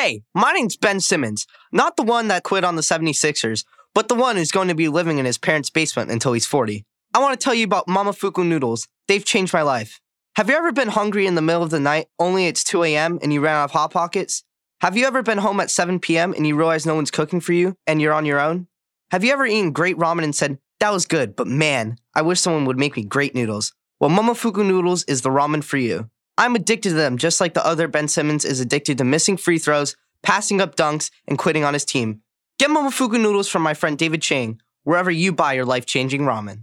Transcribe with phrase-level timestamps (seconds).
[0.00, 3.64] Hey, my name's Ben Simmons, not the one that quit on the 76ers,
[3.96, 6.84] but the one who's going to be living in his parents' basement until he's 40.
[7.14, 8.86] I want to tell you about Momofuku noodles.
[9.08, 10.00] They've changed my life.
[10.36, 13.18] Have you ever been hungry in the middle of the night, only it's 2 a.m.,
[13.22, 14.44] and you ran out of Hot Pockets?
[14.82, 16.32] Have you ever been home at 7 p.m.
[16.32, 18.68] and you realize no one's cooking for you and you're on your own?
[19.10, 22.38] Have you ever eaten great ramen and said, that was good, but man, I wish
[22.38, 23.74] someone would make me great noodles?
[23.98, 26.08] Well, Momofuku noodles is the ramen for you.
[26.38, 29.58] I'm addicted to them just like the other Ben Simmons is addicted to missing free
[29.58, 32.22] throws, passing up dunks, and quitting on his team.
[32.60, 36.62] Get Momofuku noodles from my friend David Chang, wherever you buy your life changing ramen.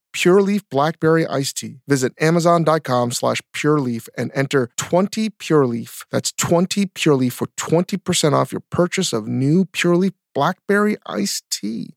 [0.13, 1.79] Pure Leaf Blackberry Iced Tea.
[1.87, 6.05] Visit Amazon.com slash Pure Leaf and enter 20 Pure Leaf.
[6.11, 11.49] That's 20 Pure Leaf for 20% off your purchase of new Pure Leaf Blackberry Iced
[11.49, 11.95] Tea.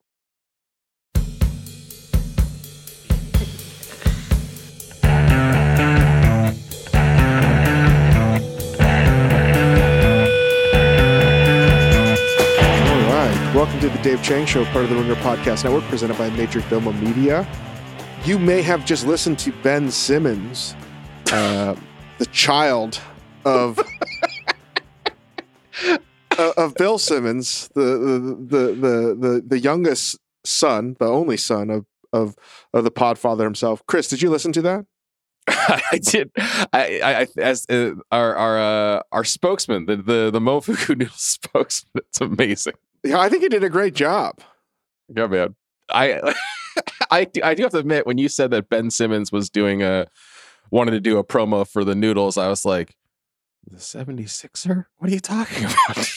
[11.67, 13.53] All right.
[13.55, 16.93] Welcome to the Dave Chang Show, part of the Ringer Podcast Network, presented by Majordomo
[17.01, 17.47] Media.
[18.25, 20.75] You may have just listened to Ben Simmons,
[21.31, 21.77] uh,
[22.17, 22.99] the child
[23.45, 23.79] of
[25.87, 25.99] uh,
[26.57, 27.83] of Bill Simmons, the
[28.49, 31.85] the, the the the youngest son, the only son of
[32.15, 32.35] of
[32.73, 33.85] of the Podfather himself.
[33.87, 34.87] Chris, did you listen to that?
[35.47, 36.31] I did.
[36.39, 41.13] I, I, I as uh, our our uh, our spokesman, the the the Mofuku Noodle
[41.15, 42.05] spokesman.
[42.09, 42.75] It's amazing.
[43.03, 44.41] Yeah, I think he did a great job.
[45.15, 45.57] Yeah, man.
[45.91, 46.35] I
[47.11, 49.83] I do, I do have to admit, when you said that Ben Simmons was doing
[49.83, 50.07] a
[50.71, 52.97] wanted to do a promo for the noodles, I was like,
[53.71, 54.87] the 76er?
[54.99, 56.09] What are you talking about?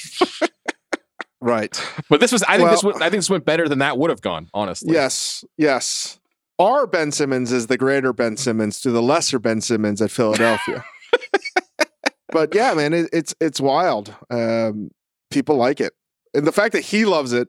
[1.39, 1.79] Right.
[2.09, 3.97] but this was I think Well- this went, I think this went better than that
[3.97, 4.93] would have gone, honestly.
[4.93, 5.45] Yes.
[5.57, 6.19] Yes.
[6.59, 10.83] Our Ben Simmons is the greater Ben Simmons to the lesser Ben Simmons at Philadelphia.
[12.31, 14.15] but yeah, man, it, it's it's wild.
[14.31, 14.89] Um,
[15.29, 15.93] people like it,
[16.33, 17.47] and the fact that he loves it.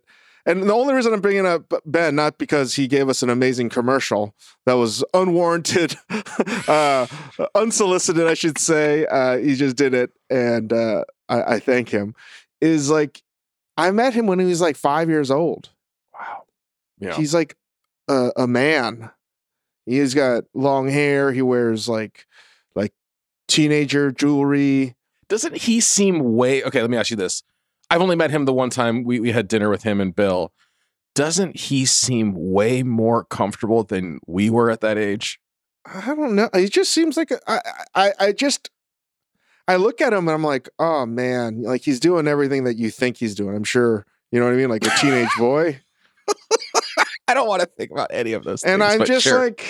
[0.49, 3.69] And the only reason I'm bringing up Ben, not because he gave us an amazing
[3.69, 5.95] commercial that was unwarranted,
[6.69, 7.07] uh,
[7.55, 9.05] unsolicited, I should say.
[9.05, 12.15] Uh, he just did it, and uh, I, I thank him.
[12.63, 13.23] Is like
[13.77, 15.69] I met him when he was like five years old.
[16.15, 16.45] Wow.
[16.99, 17.15] Yeah.
[17.15, 17.55] He's like
[18.09, 19.11] a, a man.
[19.85, 21.31] He's got long hair.
[21.31, 22.27] He wears like
[22.75, 22.95] like
[23.49, 24.97] teenager jewelry.
[25.29, 26.81] Doesn't he seem way okay?
[26.81, 27.43] Let me ask you this.
[27.91, 30.53] I've only met him the one time we, we had dinner with him and Bill.
[31.15, 35.41] Doesn't he seem way more comfortable than we were at that age?
[35.87, 36.51] I don't know.
[36.55, 37.61] He just seems like a, I,
[37.95, 38.71] I I just
[39.67, 42.91] I look at him and I'm like, oh man, like he's doing everything that you
[42.91, 43.57] think he's doing.
[43.57, 45.81] I'm sure you know what I mean, like a teenage boy.
[47.27, 49.01] I don't want to think about any of those and things.
[49.01, 49.39] I'm just sure.
[49.39, 49.65] like,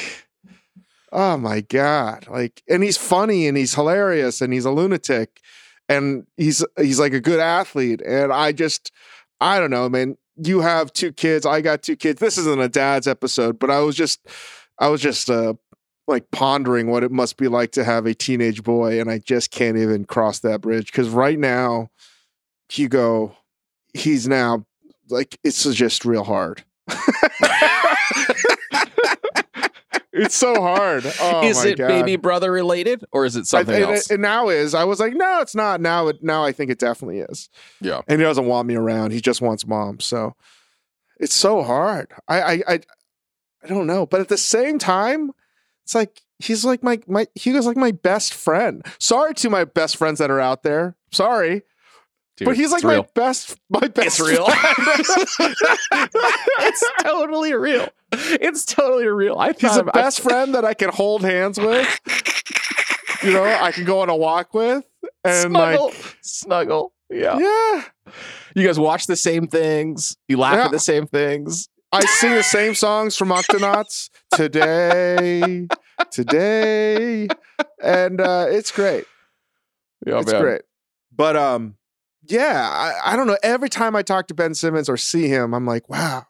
[1.13, 5.41] oh my god, like, and he's funny and he's hilarious and he's a lunatic,
[5.89, 8.93] and he's he's like a good athlete, and I just,
[9.41, 10.17] I don't know, man.
[10.37, 12.21] You have two kids, I got two kids.
[12.21, 14.21] This isn't a dad's episode, but I was just,
[14.79, 15.55] I was just uh,
[16.07, 19.51] like pondering what it must be like to have a teenage boy, and I just
[19.51, 21.91] can't even cross that bridge because right now,
[22.69, 23.37] Hugo,
[23.95, 24.65] he's now
[25.11, 26.65] like it's just real hard.
[30.19, 31.05] it's so hard.
[31.21, 31.89] Oh is it God.
[31.89, 34.11] baby brother related or is it I- something and else?
[34.11, 34.75] It, it now is.
[34.75, 35.81] I was like, no, it's not.
[35.81, 37.49] Now it now I think it definitely is.
[37.81, 38.03] Yeah.
[38.07, 39.13] And he doesn't want me around.
[39.13, 40.01] He just wants mom.
[40.01, 40.35] So
[41.19, 42.13] it's so hard.
[42.29, 42.81] I I I,
[43.65, 44.07] I don't know.
[44.07, 45.33] But at the same time,
[45.85, 48.85] it's like he's like my my Hugo's like my best friend.
[48.99, 50.97] Sorry to my best friends that are out there.
[51.11, 51.63] Sorry.
[52.37, 53.09] Dude, but he's like my real.
[53.15, 54.47] best my best real.
[56.61, 57.89] it's totally real.
[58.41, 59.37] It's totally real.
[59.39, 61.87] I He's a best friend that I can hold hands with.
[63.21, 64.85] You know, I can go on a walk with.
[65.25, 66.93] And snuggle, like snuggle.
[67.11, 67.37] Yeah.
[67.37, 67.85] yeah.
[68.55, 70.17] You guys watch the same things.
[70.29, 70.65] You laugh Yeah.
[70.67, 71.69] at the same things.
[71.91, 75.67] I sing the same songs from Octonauts today,
[76.13, 77.27] today,
[77.83, 79.05] and uh, it's great.
[80.07, 80.41] Yeah, it's man.
[80.41, 80.63] great.
[81.11, 81.75] But um,
[82.25, 83.39] yeah, I, I don't know.
[83.43, 86.27] Every time I talk to Ben Simmons or see him, I'm like, wow,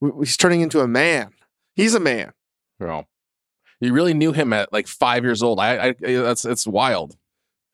[0.00, 1.32] he's turning into a man.
[1.74, 2.32] He's a man.
[2.80, 3.02] Yeah.
[3.80, 5.60] You really knew him at like five years old.
[5.60, 7.16] I, I that's it's wild.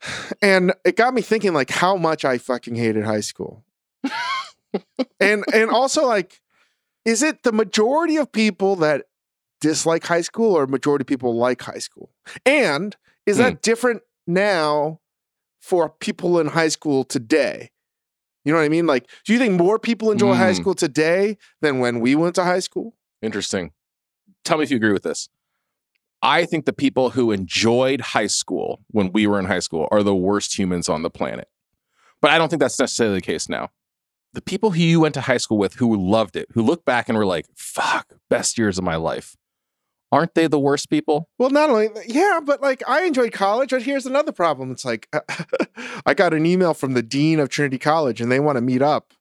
[0.42, 3.64] And it got me thinking like how much I fucking hated high school.
[5.18, 6.42] and and also like
[7.06, 9.06] is it the majority of people that
[9.60, 12.10] dislike high school or majority of people like high school?
[12.44, 13.58] And is that hmm.
[13.62, 15.00] different now
[15.60, 17.70] for people in high school today?
[18.44, 18.86] You know what I mean?
[18.86, 20.56] Like, do you think more people enjoy high Mm.
[20.56, 22.94] school today than when we went to high school?
[23.22, 23.72] Interesting.
[24.44, 25.28] Tell me if you agree with this.
[26.20, 30.02] I think the people who enjoyed high school when we were in high school are
[30.02, 31.48] the worst humans on the planet.
[32.20, 33.70] But I don't think that's necessarily the case now.
[34.32, 37.08] The people who you went to high school with who loved it, who look back
[37.08, 39.36] and were like, fuck, best years of my life.
[40.14, 41.28] Aren't they the worst people?
[41.38, 43.70] Well, not only yeah, but like I enjoyed college.
[43.70, 44.70] But here's another problem.
[44.70, 45.08] It's like
[46.06, 48.80] I got an email from the dean of Trinity College, and they want to meet
[48.82, 49.12] up.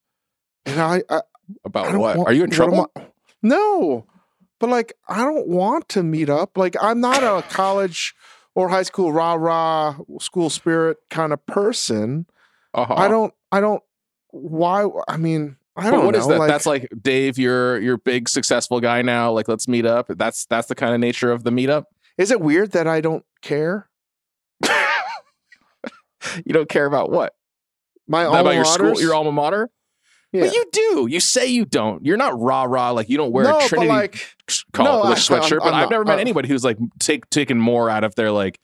[0.65, 1.21] And I, I, I
[1.65, 2.17] About don't what?
[2.17, 2.89] want- Are you in trouble?
[2.95, 3.07] I-
[3.41, 4.05] no,
[4.59, 6.57] but like I don't want to meet up.
[6.57, 8.13] Like I'm not a college
[8.55, 12.25] or high school rah rah school spirit kind of person.
[12.73, 12.93] Uh-huh.
[12.95, 13.33] I don't.
[13.51, 13.83] I don't.
[14.29, 14.87] Why?
[15.07, 16.19] I mean, I don't what know.
[16.19, 16.37] is that?
[16.39, 19.31] Like, that's like Dave, you're you're a big successful guy now.
[19.31, 20.07] Like, let's meet up.
[20.09, 21.85] That's that's the kind of nature of the meetup.
[22.17, 23.89] is it weird that I don't care?
[26.45, 27.33] You don't care about what?
[28.07, 29.69] My about alma your school, your alma mater?
[30.31, 30.45] Yeah.
[30.45, 31.07] But you do.
[31.09, 32.03] You say you don't.
[32.05, 32.91] You're not rah rah.
[32.91, 34.25] Like you don't wear no, a Trinity like
[34.71, 35.51] college no, I- sweatshirt.
[35.51, 38.15] I'm- but I'm I've never met uh, anybody who's like take taken more out of
[38.15, 38.59] their like.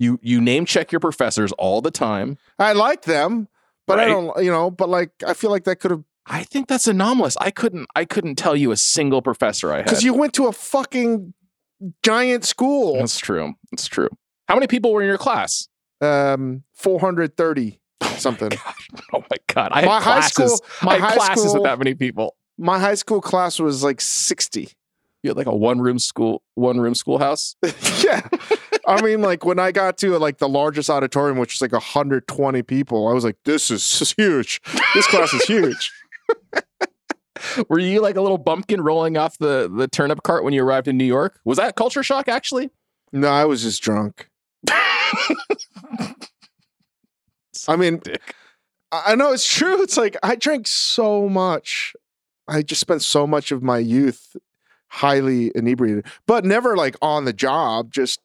[0.00, 2.36] You you name check your professors all the time.
[2.58, 3.46] I like them,
[3.86, 6.68] but I don't, you know, but like I feel like that could have I think
[6.68, 7.36] that's anomalous.
[7.40, 9.84] I couldn't I couldn't tell you a single professor I had.
[9.86, 11.34] because you went to a fucking
[12.02, 12.94] giant school.
[12.94, 13.54] That's true.
[13.70, 14.08] That's true.
[14.48, 15.68] How many people were in your class?
[16.00, 17.80] Um, 430
[18.16, 18.50] something.
[19.12, 19.70] Oh my god!
[19.72, 20.56] I had my high classes.
[20.56, 22.36] school, my I had high classes school, with that many people.
[22.58, 24.70] my high school class was like 60.
[25.22, 27.54] You had like a one room school, one room schoolhouse.
[28.04, 28.26] yeah.
[28.86, 32.62] I mean, like when I got to like the largest auditorium, which is like 120
[32.62, 34.60] people, I was like, this is huge.
[34.94, 35.92] This class is huge.
[37.68, 40.88] Were you like a little bumpkin rolling off the the turnip cart when you arrived
[40.88, 41.40] in New York?
[41.44, 42.28] Was that culture shock?
[42.28, 42.70] Actually,
[43.12, 44.28] No, I was just drunk.
[47.68, 48.34] I mean, Dick.
[48.92, 49.82] I know it's true.
[49.82, 51.94] It's like I drank so much.
[52.46, 54.36] I just spent so much of my youth
[54.88, 57.90] highly inebriated, but never like on the job.
[57.92, 58.20] Just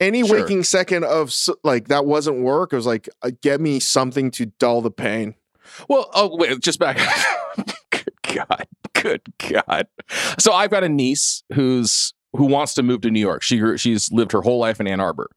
[0.00, 0.40] any Sure.
[0.40, 1.32] waking second of
[1.64, 2.72] like that wasn't work.
[2.72, 5.34] It was like uh, get me something to dull the pain.
[5.88, 6.98] Well, oh wait, just back.
[7.90, 9.86] good God, good God.
[10.38, 13.42] So I've got a niece who's who wants to move to New York.
[13.42, 15.30] She she's lived her whole life in Ann Arbor.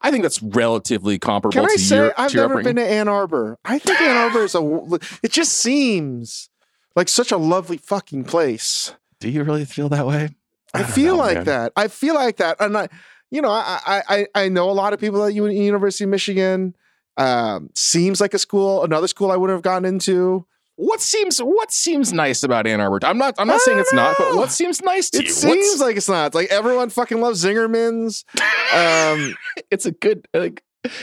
[0.00, 2.76] I think that's relatively comparable Can I to say your, I've to your never upbringing.
[2.76, 3.58] been to Ann Arbor?
[3.64, 4.98] I think Ann Arbor is a.
[5.24, 6.50] It just seems
[6.94, 8.94] like such a lovely fucking place.
[9.20, 10.30] Do you really feel that way?
[10.72, 11.44] I, don't feel know, like man.
[11.46, 11.72] that.
[11.74, 12.88] I feel like that, and I,
[13.30, 16.10] you know, I I I, I know a lot of people at U- University of
[16.10, 16.76] Michigan.
[17.18, 20.46] Um, seems like a school, another school I would have gotten into.
[20.76, 23.00] What seems what seems nice about Ann Arbor?
[23.02, 25.30] I'm not I'm not saying it's not, but what seems nice to It you?
[25.32, 26.26] seems What's- like it's not.
[26.26, 28.24] It's like everyone fucking loves Zingerman's.
[28.72, 29.34] Um,
[29.72, 30.62] it's a good like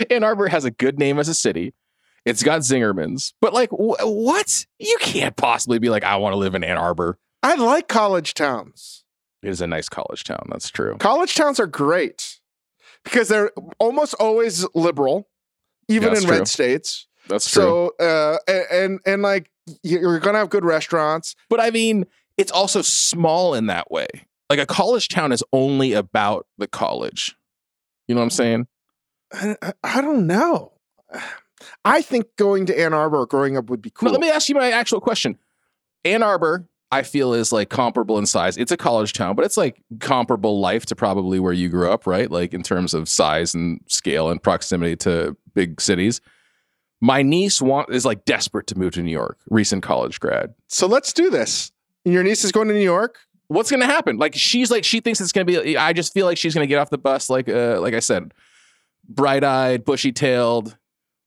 [0.10, 1.74] Ann Arbor has a good name as a city.
[2.24, 4.66] It's got Zingermans, but like wh- what?
[4.80, 7.20] You can't possibly be like I want to live in Ann Arbor.
[7.44, 9.04] I like college towns.
[9.44, 10.48] It is a nice college town.
[10.50, 10.96] That's true.
[11.00, 12.40] College towns are great
[13.04, 15.28] because they're almost always liberal,
[15.88, 16.38] even That's in true.
[16.40, 17.08] red states.
[17.28, 17.92] That's true.
[18.00, 19.50] So, uh, a- and and like
[19.84, 21.36] you're gonna have good restaurants.
[21.50, 22.06] but I mean,
[22.38, 24.08] it's also small in that way.
[24.50, 27.36] Like a college town is only about the college.
[28.08, 28.68] You know what I'm saying?
[29.34, 30.74] I, I- don't know.
[31.84, 34.12] I think going to Ann Arbor or growing up would be cool.
[34.12, 35.38] Let me ask you my actual question.
[36.04, 38.58] Ann Arbor, I feel is like comparable in size.
[38.58, 42.06] It's a college town, but it's like comparable life to probably where you grew up,
[42.06, 42.30] right?
[42.30, 46.22] Like in terms of size and scale and proximity to big cities.
[47.02, 50.54] My niece want is like desperate to move to New York, recent college grad.
[50.68, 51.72] so let's do this.
[52.06, 53.18] Your niece is going to New York.
[53.48, 54.18] What's gonna happen?
[54.18, 55.78] Like she's like she thinks it's gonna be.
[55.78, 58.34] I just feel like she's gonna get off the bus like uh like I said,
[59.08, 60.78] bright eyed, bushy tailed.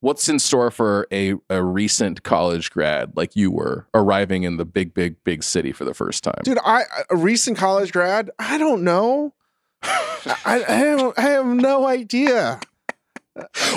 [0.01, 4.65] What's in store for a a recent college grad like you were arriving in the
[4.65, 6.41] big big big city for the first time?
[6.45, 8.31] Dude, I a recent college grad.
[8.39, 9.35] I don't know.
[9.83, 12.61] I, I, have, I have no idea.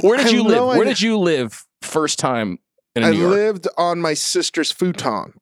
[0.01, 0.57] Where did you live?
[0.57, 2.57] no Where did you live first time
[2.95, 3.31] in I New York?
[3.31, 5.33] lived on my sister's futon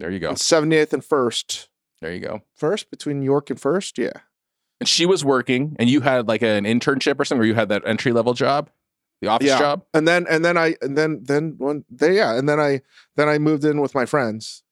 [0.00, 0.30] there you go.
[0.30, 1.68] on 78th and First.
[2.00, 2.40] There you go.
[2.56, 4.12] First between York and first, yeah.
[4.80, 7.68] And she was working, and you had like an internship or something, or you had
[7.68, 8.70] that entry level job,
[9.20, 9.58] the office Yeah.
[9.58, 9.84] job.
[9.94, 12.80] And then and then I and then then one they yeah, and then I
[13.16, 14.62] then I moved in with my friends.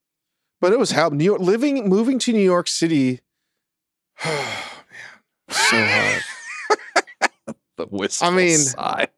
[0.60, 1.10] But it was hell.
[1.10, 3.20] New York living moving to New York City.
[4.24, 4.74] Oh
[5.80, 6.20] man.
[6.20, 6.76] So
[7.46, 7.56] hard.
[7.76, 9.08] The wistful I mean- sigh.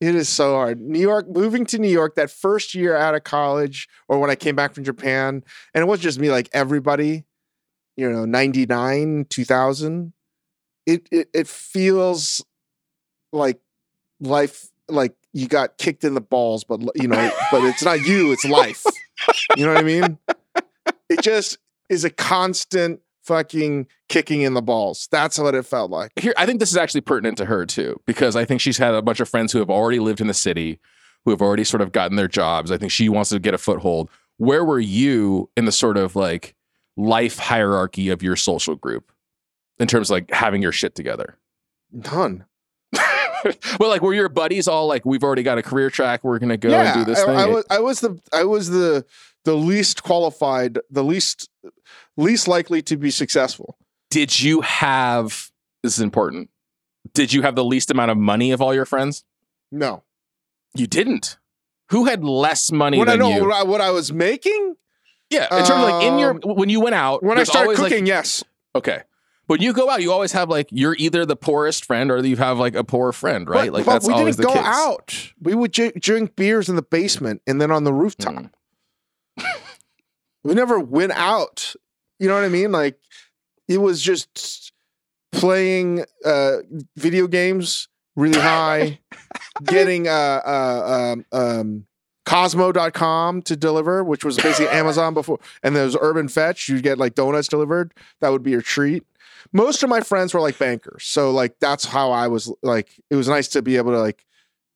[0.00, 0.80] It is so hard.
[0.80, 4.34] New York, moving to New York that first year out of college or when I
[4.34, 7.24] came back from Japan, and it was just me, like everybody,
[7.96, 10.12] you know, 99, 2000.
[10.86, 12.44] It it it feels
[13.32, 13.60] like
[14.22, 18.32] life like you got kicked in the balls, but you know, but it's not you,
[18.32, 18.84] it's life.
[19.56, 20.18] You know what I mean?
[21.08, 25.08] It just is a constant fucking kicking in the balls.
[25.10, 26.10] That's what it felt like.
[26.18, 28.94] here i think this is actually pertinent to her too because i think she's had
[28.94, 30.80] a bunch of friends who have already lived in the city
[31.24, 33.58] who have already sort of gotten their jobs i think she wants to get a
[33.58, 36.54] foothold where were you in the sort of like
[36.96, 39.12] life hierarchy of your social group
[39.78, 41.36] in terms of like having your shit together
[41.92, 42.44] None.
[43.80, 46.56] well like were your buddies all like we've already got a career track we're gonna
[46.56, 49.04] go and do this I, thing I was I was the I was the
[49.44, 51.48] the least qualified, the least
[52.16, 53.76] least likely to be successful.
[54.10, 55.50] did you have
[55.82, 56.48] this is important
[57.14, 59.24] did you have the least amount of money of all your friends
[59.70, 60.04] No.
[60.74, 61.38] you didn't
[61.90, 64.76] who had less money What I than know you what I, what I was making
[65.30, 67.64] Yeah, in terms of like in your Um, when you went out when I started
[67.64, 68.44] always, like- cooking, yes.
[68.74, 69.02] okay,
[69.52, 72.36] but you go out, you always have like you're either the poorest friend or you
[72.36, 73.70] have like a poor friend, right?
[73.70, 74.74] But, like but that's we always didn't the go case.
[74.74, 75.32] out.
[75.42, 78.34] We would j- drink beers in the basement and then on the rooftop.
[78.34, 78.50] Mm.
[80.44, 81.74] We never went out.
[82.18, 82.72] You know what I mean?
[82.72, 82.98] Like
[83.68, 84.72] it was just
[85.32, 86.56] playing uh
[86.96, 89.00] video games really high,
[89.64, 91.86] getting uh uh um, um
[92.24, 96.68] Kozmo.com to deliver, which was basically Amazon before, and there was Urban Fetch.
[96.68, 97.92] You'd get like donuts delivered.
[98.20, 99.04] That would be your treat.
[99.52, 102.52] Most of my friends were like bankers, so like that's how I was.
[102.62, 104.24] Like it was nice to be able to like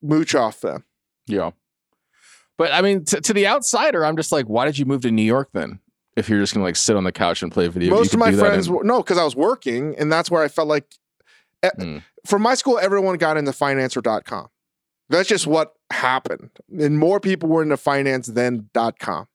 [0.02, 0.84] mooch off them.
[1.26, 1.50] Yeah,
[2.58, 5.10] but I mean, t- to the outsider, I'm just like, why did you move to
[5.10, 5.80] New York then?
[6.16, 8.32] If you're just gonna like sit on the couch and play video, Most of my
[8.32, 10.86] friends, in- were, no, because I was working, and that's where I felt like.
[11.62, 11.98] eh, Hmm.
[12.26, 14.48] From my school, everyone got into financer.com.
[15.08, 18.68] That's just what happened, and more people were into finance than
[18.98, 19.28] .com.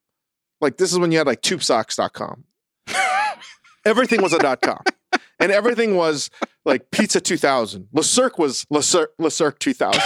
[0.60, 2.44] Like this is when you had like tubesocks.com.
[3.84, 4.82] everything was a .com,
[5.42, 6.30] and everything was
[6.64, 7.88] like Pizza 2000.
[7.92, 10.00] Le Cirque was Le Cirque, Le Cirque 2000.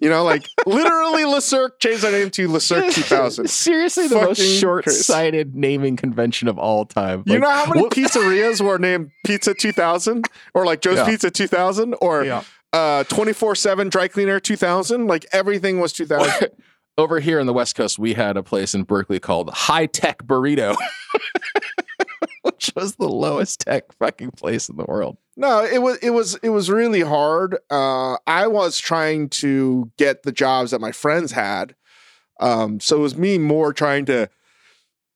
[0.00, 3.48] You know, like literally Le Cirque changed their name to Le Cirque 2000.
[3.50, 7.24] Seriously, the most short-sighted naming convention of all time.
[7.26, 11.06] You know how many what- pizzerias were named Pizza 2000 or like Joe's Yeah.
[11.06, 12.42] Pizza 2000 or Yeah.
[12.72, 16.50] uh 24/7 dry cleaner 2000 like everything was 2000
[16.98, 20.18] Over here in the West Coast, we had a place in Berkeley called High Tech
[20.24, 20.74] Burrito,
[22.78, 25.16] was the lowest tech fucking place in the world.
[25.36, 27.56] No, it was it was it was really hard.
[27.70, 31.74] Uh I was trying to get the jobs that my friends had.
[32.40, 34.28] Um so it was me more trying to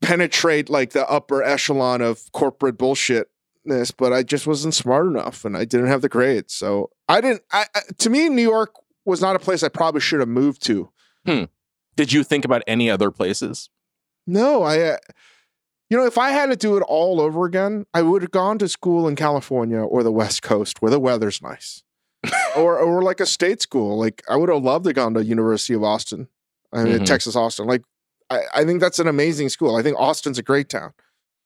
[0.01, 5.57] penetrate like the upper echelon of corporate bullshitness, but I just wasn't smart enough and
[5.57, 6.55] I didn't have the grades.
[6.55, 10.01] So I didn't I, I to me New York was not a place I probably
[10.01, 10.91] should have moved to.
[11.27, 11.45] Hmm.
[11.97, 13.69] Did you think about any other places?
[14.27, 14.97] No, I, uh,
[15.93, 18.57] you know, if I had to do it all over again, I would have gone
[18.61, 21.83] to school in California or the West Coast where the weather's nice,
[22.57, 23.99] or or like a state school.
[23.99, 26.29] Like I would have loved to gone to University of Austin,
[26.73, 27.05] I mean Mhm.
[27.05, 27.67] Texas Austin.
[27.67, 27.83] Like
[28.31, 29.77] I, I think that's an amazing school.
[29.77, 30.95] I think Austin's a great town.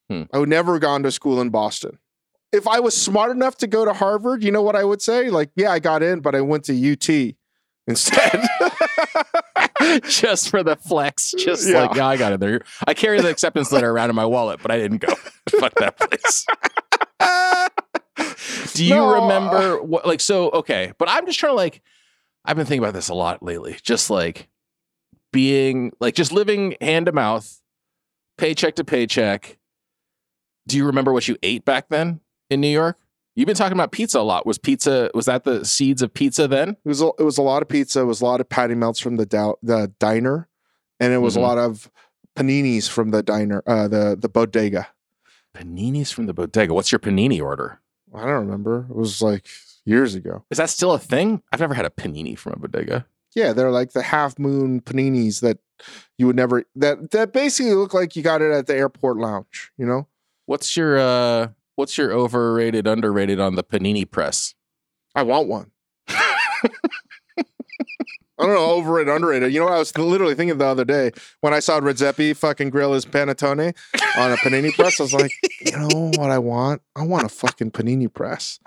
[0.08, 0.22] Hmm.
[0.32, 1.98] I would never have gone to school in Boston.
[2.52, 5.28] If I was smart enough to go to Harvard, you know what I would say?
[5.28, 7.34] Like, yeah, I got in, but I went to UT
[7.88, 8.46] instead.
[10.08, 11.32] just for the flex.
[11.36, 11.82] Just Yeah.
[11.82, 12.60] like, yeah, I got it there.
[12.86, 15.14] I carry the acceptance letter around in my wallet, but I didn't go.
[15.60, 16.46] Fuck that place.
[18.74, 21.82] Do you No, remember what, like, so, okay, but I'm just trying to, like,
[22.44, 23.76] I've been thinking about this a lot lately.
[23.82, 24.48] Just like
[25.32, 27.60] being, like, just living hand to mouth,
[28.38, 29.58] paycheck to paycheck.
[30.66, 32.98] Do you remember what you ate back then in New York?
[33.36, 34.46] You've been talking about pizza a lot.
[34.46, 36.70] Was pizza, was that the seeds of pizza then?
[36.70, 38.00] It was a, it was a lot of pizza.
[38.00, 39.26] It was a lot of patty melts from the
[39.62, 40.48] the diner,
[40.98, 41.38] and it was Mhm.
[41.38, 41.90] a lot of
[42.34, 44.88] paninis from the diner, uh, the the bodega.
[45.54, 46.72] Paninis from the bodega.
[46.74, 47.80] What's your panini order?
[48.14, 48.86] I don't remember.
[48.90, 49.46] It was like
[49.84, 50.44] years ago.
[50.50, 51.42] Is that still a thing?
[51.52, 53.06] I've never had a panini from a bodega.
[53.34, 55.58] Yeah, they're like the half moon paninis that
[56.16, 59.72] you would never that that basically look like you got it at the airport lounge.
[59.76, 60.08] You know,
[60.46, 64.54] What's your uh what's your overrated underrated on the panini press?
[65.14, 65.70] I want one.
[68.38, 69.52] I don't know, overrated, underrated.
[69.54, 72.68] You know what I was literally thinking the other day when I saw Redzepi fucking
[72.68, 73.74] grill his panettone
[74.18, 75.00] on a panini press.
[75.00, 76.82] I was like, you know what I want?
[76.94, 78.60] I want a fucking panini press.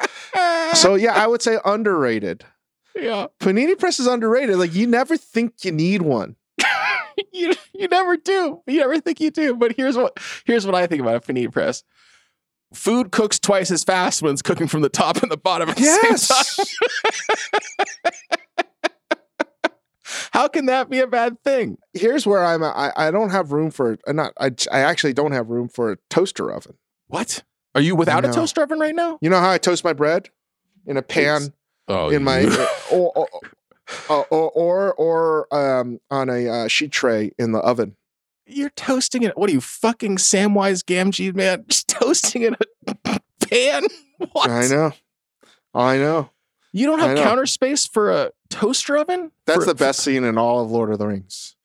[0.74, 2.46] So yeah, I would say underrated.
[2.96, 4.58] yeah, Panini press is underrated.
[4.58, 6.36] Like you never think you need one.
[7.32, 8.62] you you never do.
[8.66, 9.56] You never think you do.
[9.56, 11.84] But here's what here's what I think about a panini press.
[12.74, 15.78] Food cooks twice as fast when it's cooking from the top and the bottom at
[15.78, 16.66] the same time.
[20.32, 21.78] How can that be a bad thing?
[21.94, 22.64] Here's where I'm.
[22.64, 23.98] I I don't have room for.
[24.08, 24.34] uh, Not.
[24.40, 26.78] I I actually don't have room for a toaster oven.
[27.08, 27.44] What?
[27.76, 29.20] Are you without a toaster oven right now?
[29.22, 30.30] You know how I toast my bread
[30.88, 31.54] in a pan
[31.88, 32.44] Oh, in my
[32.92, 37.96] or or, or or or um on a uh, sheet tray in the oven.
[38.50, 39.38] You're toasting it.
[39.38, 41.66] What are you fucking Samwise Gamgee, man?
[41.70, 42.56] Just toasting in
[42.88, 43.84] a pan?
[44.32, 44.50] What?
[44.50, 44.92] I know.
[45.74, 46.32] I know.
[46.72, 49.32] You don't have counter space for a toaster oven?
[49.46, 51.56] That's For- the best scene in all of Lord of the Rings.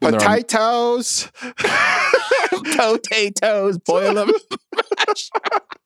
[0.00, 1.30] Potatoes.
[2.76, 4.30] potatoes, boil them.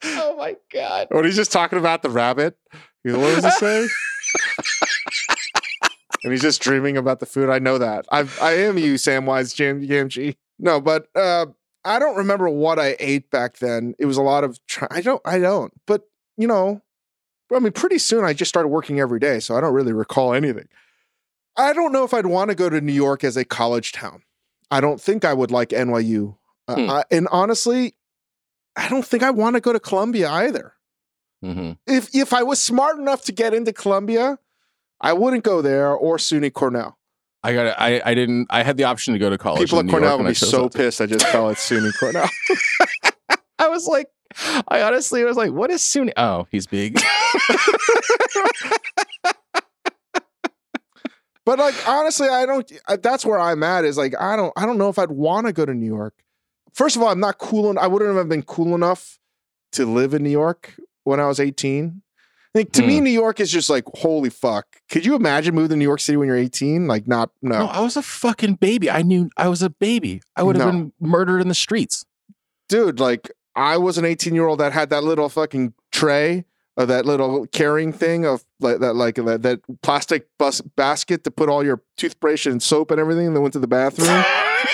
[0.05, 1.07] oh my god.
[1.11, 2.57] When he's just talking about the rabbit.
[3.03, 3.87] What does he say?
[6.23, 7.49] And he's just dreaming about the food.
[7.51, 8.07] I know that.
[8.11, 10.37] I I am you, Samwise Jam Gamgee.
[10.59, 11.47] No, but uh,
[11.85, 13.95] I don't remember what I ate back then.
[13.99, 14.59] It was a lot of.
[14.91, 15.23] I don't.
[15.25, 15.73] I don't.
[15.87, 16.03] But
[16.37, 16.83] you know,
[17.55, 20.35] I mean, pretty soon I just started working every day, so I don't really recall
[20.35, 20.69] anything.
[21.57, 24.23] I don't know if I'd want to go to New York as a college town.
[24.71, 26.37] I don't think I would like NYU.
[26.69, 26.91] Uh, Hmm.
[26.91, 27.95] I- and honestly,
[28.77, 30.75] I don't think I want to go to Columbia either
[31.45, 31.73] Mm-hmm.
[31.87, 34.39] if if I was smart enough to get into Columbia,
[35.01, 36.99] I wouldn't go there or SUNY Cornell.
[37.43, 37.75] I got it.
[37.79, 38.49] I, I didn't.
[38.51, 39.61] I had the option to go to college.
[39.63, 41.01] People at Cornell would be so pissed.
[41.01, 42.29] I just call it SUNY Cornell.
[43.59, 44.09] I was like,
[44.69, 46.13] I honestly was like, what is SUNY?
[46.17, 47.01] Oh, he's big.
[51.47, 52.71] But like honestly, I don't.
[53.03, 53.85] That's where I'm at.
[53.85, 54.53] Is like I don't.
[54.57, 56.15] I don't know if I'd want to go to New York.
[56.73, 57.71] First of all, I'm not cool.
[57.71, 59.19] En- I wouldn't have been cool enough
[59.73, 62.03] to live in New York when I was 18.
[62.55, 63.05] Like to me, Hmm.
[63.05, 64.67] New York is just like holy fuck.
[64.91, 66.87] Could you imagine moving to New York City when you're 18?
[66.89, 67.59] Like not no.
[67.61, 68.91] no, I was a fucking baby.
[68.91, 70.21] I knew I was a baby.
[70.37, 70.73] I would have No.
[70.73, 72.05] been murdered in the streets.
[72.69, 76.45] dude, like I was an 18 year old that had that little fucking tray
[76.77, 81.31] of that little carrying thing of like that, like that, that plastic bus basket to
[81.31, 84.25] put all your toothbrush and soap and everything, and then went to the bathroom.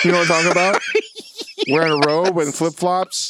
[0.03, 0.81] You know what I'm talking about?
[1.69, 3.29] Wearing a robe and flip flops.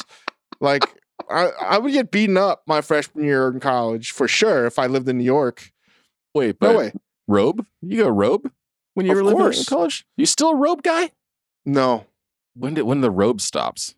[0.60, 0.84] Like
[1.30, 4.86] I, I would get beaten up my freshman year in college for sure if I
[4.86, 5.72] lived in New York.
[6.34, 6.92] Wait, No but way.
[7.26, 7.64] robe?
[7.82, 8.50] You go robe
[8.94, 10.06] when you Of were living in college?
[10.16, 11.10] You still a robe guy?
[11.66, 12.06] No,
[12.54, 13.94] When did when the robe stops?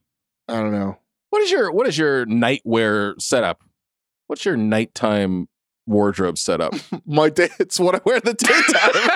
[0.49, 0.99] I don't know.
[1.31, 3.62] What is your what is your nightwear setup?
[4.27, 5.49] What's your nighttime
[5.87, 6.75] wardrobe setup?
[7.07, 9.11] My day, it's what I wear in the daytime.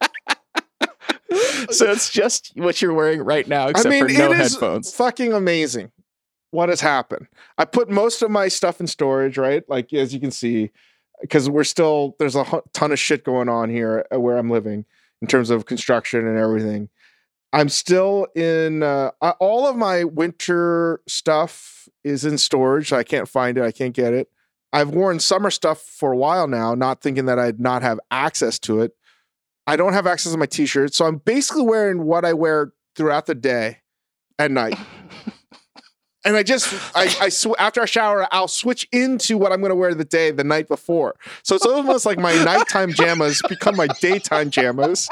[1.70, 4.92] so it's just what you're wearing right now, except for no it is headphones.
[4.94, 5.92] Fucking amazing.
[6.50, 7.28] What has happened?
[7.58, 9.62] I put most of my stuff in storage, right?
[9.68, 10.70] Like as you can see,
[11.20, 14.84] because we're still there's a ton of shit going on here uh, where I'm living
[15.22, 16.88] in terms of construction and everything.
[17.52, 22.92] I'm still in uh, all of my winter stuff is in storage.
[22.92, 23.64] I can't find it.
[23.64, 24.28] I can't get it.
[24.72, 28.58] I've worn summer stuff for a while now, not thinking that I'd not have access
[28.60, 28.92] to it.
[29.70, 33.26] I don't have access to my t-shirts, so I'm basically wearing what I wear throughout
[33.26, 33.78] the day
[34.38, 34.76] at night.
[36.22, 39.70] And I just, I, I sw- after I shower, I'll switch into what I'm going
[39.70, 41.16] to wear the day the night before.
[41.42, 45.08] So it's almost like my nighttime jammas become my daytime jammas.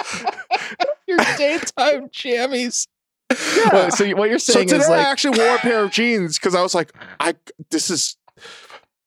[1.06, 2.88] your daytime jammies.
[3.30, 3.70] Yeah.
[3.72, 6.38] Well, so what you're So saying today is I actually wore a pair of jeans
[6.38, 7.36] because I was like, I
[7.70, 8.18] this is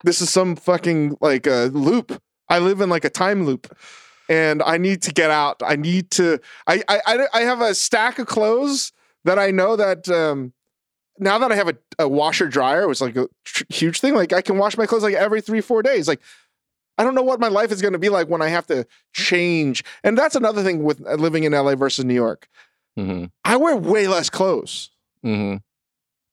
[0.03, 2.19] this is some fucking like a loop.
[2.49, 3.71] I live in like a time loop,
[4.31, 5.61] and I need to get out.
[5.73, 6.39] I need to.
[6.67, 8.91] I I I, have a stack of clothes
[9.25, 10.07] that I know that.
[10.09, 10.53] um
[11.19, 14.15] now that I have a, a washer dryer, it was like a tr- huge thing.
[14.15, 16.07] Like I can wash my clothes like every three, four days.
[16.07, 16.21] Like
[16.97, 18.87] I don't know what my life is going to be like when I have to
[19.13, 19.83] change.
[20.03, 22.47] And that's another thing with uh, living in LA versus New York.
[22.97, 24.89] Mhm, I wear way less clothes.
[25.25, 25.61] mhm,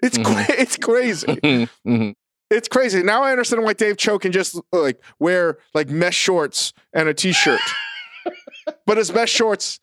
[0.03, 0.25] It's Mhm.
[0.25, 1.27] cra- it's crazy.
[1.43, 2.15] mhm, mhm.
[2.51, 3.03] It's crazy.
[3.03, 7.15] Now I understand why Dave Choe can just like wear like mesh shorts and a
[7.15, 7.61] t-shirt.
[8.87, 9.81] But his best shorts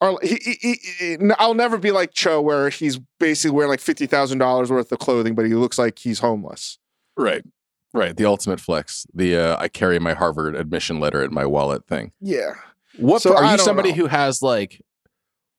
[0.00, 4.06] are he, he, he- I'll never be like Choe where he's basically wearing like fifty
[4.06, 6.78] thousand dollars worth of clothing, but he looks like he's homeless.
[7.16, 7.44] right,
[7.92, 8.16] right.
[8.16, 9.06] The ultimate flex.
[9.14, 12.12] The uh, I carry my Harvard admission letter in my wallet thing.
[12.20, 12.52] Yeah.
[12.98, 13.96] What So are you somebody know.
[13.96, 14.80] who has like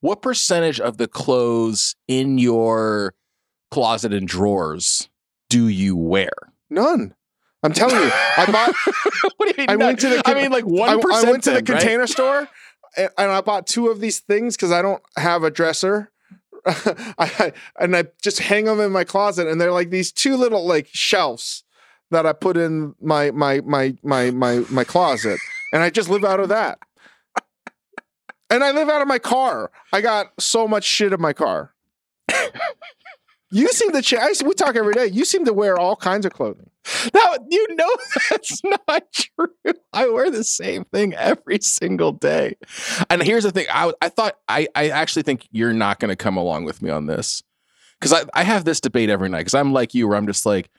[0.01, 3.13] what percentage of the clothes in your
[3.71, 5.09] closet and drawers
[5.49, 6.31] do you wear?
[6.69, 7.13] None.
[7.63, 8.75] I'm telling you, I bought.
[9.37, 9.69] what do you mean?
[9.69, 12.47] I went to the I mean, like one I went to the container store
[12.97, 16.11] and, I bought two of these things because I don't have a dresser.
[16.65, 20.65] I, and I just hang them in my closet, and they're like these two little
[20.65, 21.63] like shelves
[22.11, 25.39] that I put in my my my my my my closet,
[25.71, 26.79] and I just live out of that.
[28.49, 29.71] And I live out of my car.
[29.91, 31.73] I got so much shit in my car.
[33.51, 34.01] You seem to.
[34.01, 35.07] Ch- I, we talk every day.
[35.07, 36.69] You seem to wear all kinds of clothing.
[37.13, 37.89] Now you know
[38.29, 39.73] that's not true.
[39.93, 42.55] I wear the same thing every single day.
[43.09, 46.15] And here's the thing: I I thought I I actually think you're not going to
[46.15, 47.41] come along with me on this
[47.99, 50.45] because I I have this debate every night because I'm like you where I'm just
[50.45, 50.69] like.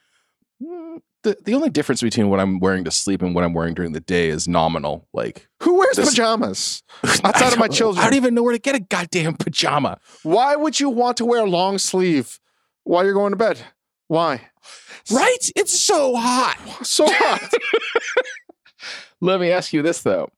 [0.63, 3.75] "Mm, The, the only difference between what I'm wearing to sleep and what I'm wearing
[3.75, 5.09] during the day is nominal.
[5.13, 6.85] Like Who wears This- pajamas?
[7.25, 8.01] Outside of my children.
[8.01, 9.99] I don't even know where to get a goddamn pajama.
[10.23, 12.39] Why would you want to wear a long sleeve
[12.85, 13.59] while you're going to bed?
[14.09, 14.43] Why?
[15.11, 15.51] Right?
[15.57, 16.57] It's so hot.
[16.85, 17.53] So hot.
[19.21, 20.29] Let me ask you this though.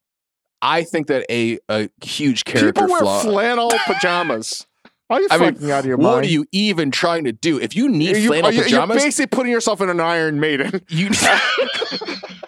[0.63, 3.21] I think that a a huge character People wear flaw.
[3.21, 4.67] flannel pajamas.
[5.11, 6.15] Are you I mean, fucking out of your what mind?
[6.17, 7.59] What are you even trying to do?
[7.59, 10.01] If you need Are you- flannel are you- pajamas, You're basically putting yourself in an
[10.01, 10.83] Iron Maiden.
[10.89, 11.09] you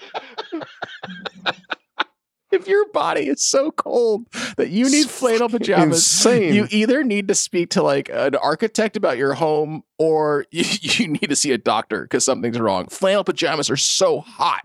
[2.50, 6.54] if your body is so cold that you need It's flannel pajamas, insane.
[6.54, 11.08] you either need to speak to like an architect about your home or you, you
[11.08, 12.86] need to see a doctor because something's wrong.
[12.88, 14.62] Flannel pajamas are so hot.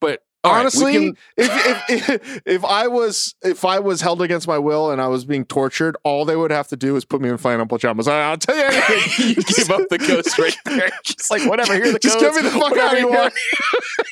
[0.00, 4.20] But all right, Honestly, can- if, if, if if I was if I was held
[4.22, 7.04] against my will and I was being tortured, all they would have to do is
[7.04, 8.08] put me in flannel pajamas.
[8.08, 9.28] I, I'll tell you anything.
[9.28, 10.90] you give up the ghost right there.
[11.04, 12.36] Just like whatever, here the Just ghosts.
[12.36, 13.18] get me the fuck out of you here.
[13.18, 13.34] want.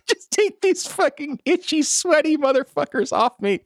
[0.06, 3.60] Just take these fucking itchy, sweaty motherfuckers off me.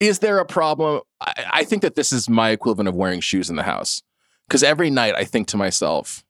[0.00, 1.02] Is there a problem?
[1.20, 4.02] I, I think that this is my equivalent of wearing shoes in the house.
[4.46, 6.24] Because every night I think to myself,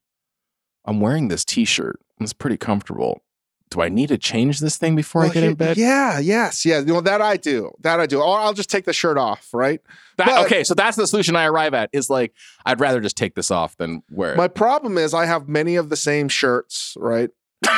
[0.85, 2.01] I'm wearing this t-shirt.
[2.18, 3.22] and It's pretty comfortable.
[3.70, 5.76] Do I need to change this thing before I get in bed?
[5.76, 6.78] Yeah, yes, yeah.
[6.78, 7.70] You know, that I do.
[7.81, 8.20] That I do.
[8.20, 9.81] Or I'll just take the shirt off, right?
[10.16, 11.90] That- but- okay, so that's the solution I arrive at.
[11.92, 12.33] Is like
[12.64, 14.37] I'd rather just take this off than wear it.
[14.37, 17.31] My problem is I have many of the same shirts, right?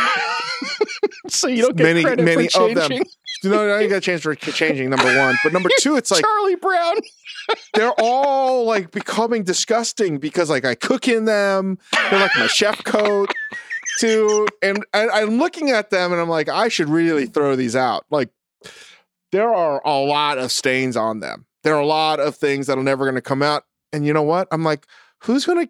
[1.29, 2.88] so you don't get Many- credit many for of them.
[2.90, 3.07] changing.
[3.42, 6.22] You know, I got to change for changing number one, but number two, it's like
[6.22, 6.96] Charlie Brown.
[7.74, 11.79] they're all like becoming disgusting because like I cook in them.
[12.11, 13.33] They're like my chef coat
[14.00, 17.76] too, and I, I'm looking at them and I'm like, I should really throw these
[17.76, 18.06] out.
[18.10, 18.30] Like
[19.30, 21.44] there are a lot of stains on them.
[21.62, 23.64] There are a lot of things that are never going to come out.
[23.92, 24.48] And you know what?
[24.50, 24.86] I'm like,
[25.24, 25.68] who's gonna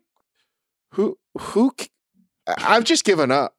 [0.92, 1.72] who who?
[2.46, 3.56] I've just given up.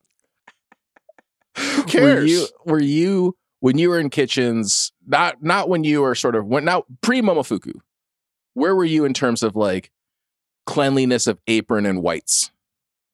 [1.57, 2.31] Who Were cares?
[2.31, 4.93] you were you when you were in kitchens?
[5.05, 7.73] Not not when you were sort of when now pre Momofuku.
[8.53, 9.91] Where were you in terms of like
[10.65, 12.51] cleanliness of apron and whites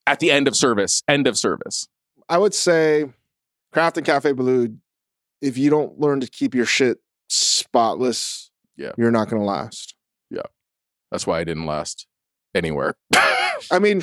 [0.08, 1.04] at the end of service?
[1.08, 1.88] End of service.
[2.30, 3.06] I would say
[3.72, 4.78] Craft and Cafe Boulud,
[5.42, 8.92] if you don't learn to keep your shit spotless, Yeah.
[8.98, 9.96] you're not gonna last.
[10.32, 10.42] Yeah.
[11.12, 12.08] That's why I didn't last
[12.56, 12.96] anywhere.
[13.72, 14.02] I mean,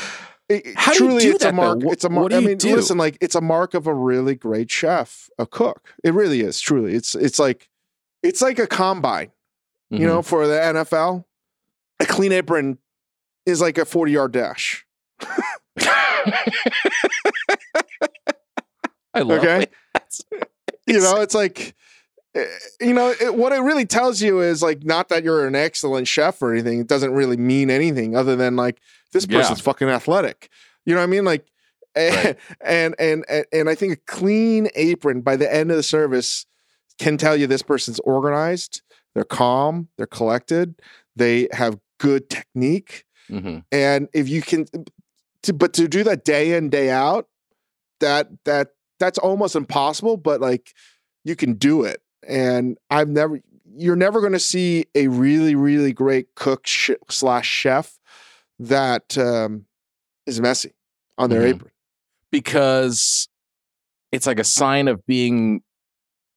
[0.49, 1.81] it, How do you truly, do it's that, a mark.
[1.81, 1.89] though?
[1.89, 2.23] Wh- It's a mark.
[2.25, 2.77] what do I you mean, do?
[2.77, 5.95] listen, like it's a mark of a really great chef, a cook.
[6.05, 6.61] It really is.
[6.61, 7.69] Truly, it's it's like
[8.23, 9.29] it's like a combine.
[9.93, 9.97] Mm-hmm.
[10.03, 11.25] You know, for the NFL,
[12.01, 12.79] a clean apron
[13.47, 14.85] is like a forty yard dash.
[19.15, 19.63] I love Okay.
[19.63, 19.73] it.
[20.87, 21.75] you know it's like
[22.35, 22.45] eh,
[22.81, 26.07] you know it, what it really tells you is like not that you're an excellent
[26.07, 28.79] chef or anything it doesn't really mean anything other than like
[29.13, 29.39] this Yeah.
[29.41, 30.51] person's fucking athletic
[30.85, 31.47] you know what i mean like
[31.97, 32.37] and, Right.
[32.61, 36.45] and and and and i think a clean apron by the end of the service
[36.99, 38.83] can tell you this person's organized
[39.15, 40.75] they're calm they're collected
[41.17, 43.65] they have good technique Mhm.
[43.73, 44.67] and if you can
[45.45, 47.29] to, but to do that day in day out
[48.01, 50.75] that that that's almost impossible but like
[51.25, 53.41] you can do it and i've never
[53.77, 57.99] you're never going to see a really really great cook sh- slash chef
[58.59, 59.65] that um,
[60.27, 60.73] is messy
[61.19, 61.55] on their Mhm.
[61.55, 61.71] apron
[62.31, 63.29] because
[64.13, 65.63] it's like a sign of being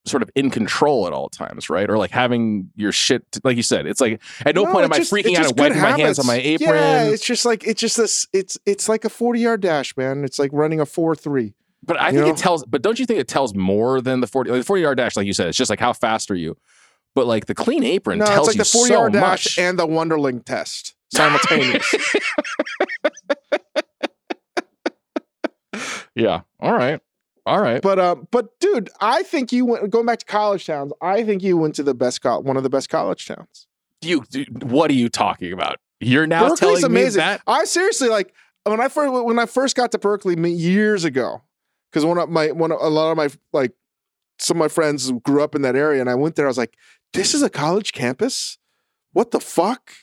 [0.08, 1.90] sort of in control at all times, right?
[1.90, 5.12] Or like having your shit, like you said, it's like at no, point am it's
[5.12, 6.70] I freaking out just and wiping good my hands on my apron.
[6.76, 10.24] yeah it's just like it's just this it's it's like a 40 yard dash man
[10.24, 12.32] it's like running a 4-3 but I think know?
[12.32, 14.82] it tells, but don't you think it tells more than the 40, like the 40
[14.82, 16.58] yard dash, like you said, it's just like how fast are you?
[17.16, 19.22] But like the clean apron no tells it's like the you 40 so yard dash
[19.22, 19.58] much.
[19.58, 21.96] and the Wonderlic test simultaneous
[26.16, 26.42] yeah.
[26.60, 27.00] All right.
[27.48, 27.82] All right.
[27.82, 30.92] But um, but dude, I think you went going back to college towns.
[31.02, 33.68] I think you went to the best co- one of the best college towns.
[34.02, 35.78] You, dude, what are you talking about?
[36.02, 37.20] You're now Berkeley's telling amazing.
[37.22, 37.42] me that?
[37.48, 38.34] I seriously like
[38.66, 41.42] when I first when I first got to Berkeley years ago,
[41.90, 43.72] because one of my one of, a lot of my like
[44.40, 46.48] some of my friends grew up in that area, and I went there.
[46.48, 46.76] I was like,
[47.14, 48.58] "This is a college campus?
[49.14, 49.94] What the fuck?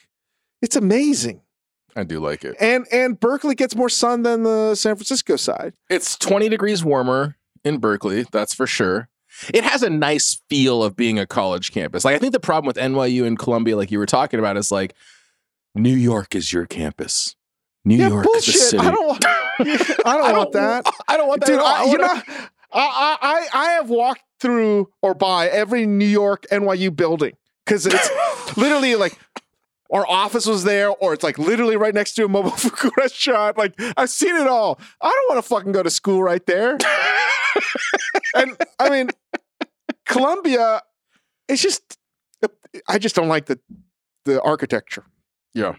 [0.63, 1.41] It's amazing."
[1.95, 2.55] I do like it.
[2.59, 5.73] And and Berkeley gets more sun than the San Francisco side.
[5.89, 9.09] It's 20 degrees warmer in Berkeley, that's for sure.
[9.53, 12.05] It has a nice feel of being a college campus.
[12.05, 14.71] Like I think the problem with NYU and Columbia, like you were talking about, is
[14.71, 14.93] like
[15.73, 17.35] New York is your campus.
[17.83, 18.55] New yeah, York bullshit.
[18.55, 18.87] is the city.
[18.87, 19.25] I don't want.
[20.05, 20.85] I don't want that.
[21.07, 21.47] I don't want that.
[21.47, 21.59] Dude.
[21.59, 22.21] I, I you know,
[22.73, 27.33] I, I I have walked through or by every New York NYU building
[27.65, 29.17] because it's literally like
[29.91, 33.57] our office was there, or it's like literally right next to a mobile food restaurant.
[33.57, 34.79] Like I've seen it all.
[35.01, 36.77] I don't want to fucking go to school right there.
[38.35, 39.09] and I mean,
[40.05, 40.81] Columbia,
[41.47, 41.97] it's just
[42.87, 43.59] I just don't like the
[44.25, 45.05] the architecture.
[45.53, 45.75] yeah.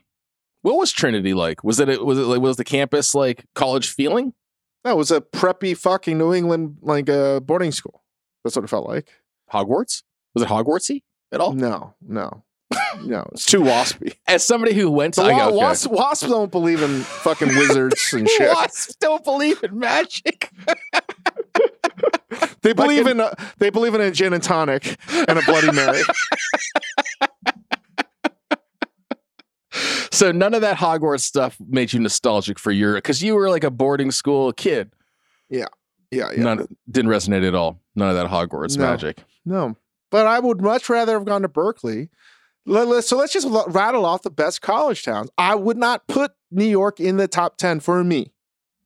[0.62, 1.62] What was Trinity like?
[1.62, 4.33] Was it was it like was the campus like college feeling?
[4.83, 8.03] That was a preppy fucking New England like uh, boarding school.
[8.42, 9.12] That's what it felt like.
[9.53, 10.03] Hogwarts?
[10.35, 11.53] Was it Hogwartsy at all?
[11.53, 12.42] No, no,
[13.05, 13.29] no.
[13.33, 14.14] It's too waspy.
[14.26, 15.57] As somebody who went to The I wa- okay.
[15.57, 18.48] wasps, wasps don't believe in fucking wizards and shit.
[18.55, 20.50] Wasps don't believe in magic.
[22.62, 24.98] They believe in a, they believe in a gin and tonic
[25.29, 26.02] and a Bloody Mary.
[30.11, 33.64] So none of that Hogwarts stuff made you nostalgic for your because you were like
[33.64, 34.90] a boarding school kid.
[35.50, 35.66] Yeah,
[36.11, 36.31] yeah.
[36.37, 37.81] None didn't resonate at all.
[37.94, 38.85] None of that Hogwarts No.
[38.85, 39.22] magic.
[39.44, 39.76] No,
[40.11, 42.09] but I would much rather have gone to Berkeley.
[42.66, 45.31] So let's just rattle off the best college towns.
[45.38, 48.33] I would not put New York in the top 10 for me.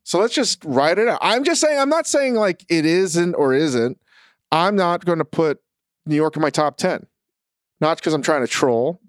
[0.04, 1.18] So let's just write it out.
[1.22, 3.98] I'm just saying, I'm not saying like it isn't or isn't.
[4.52, 5.60] I'm not going to put
[6.06, 7.06] New York in my top 10.
[7.80, 9.00] Not because I'm trying to troll.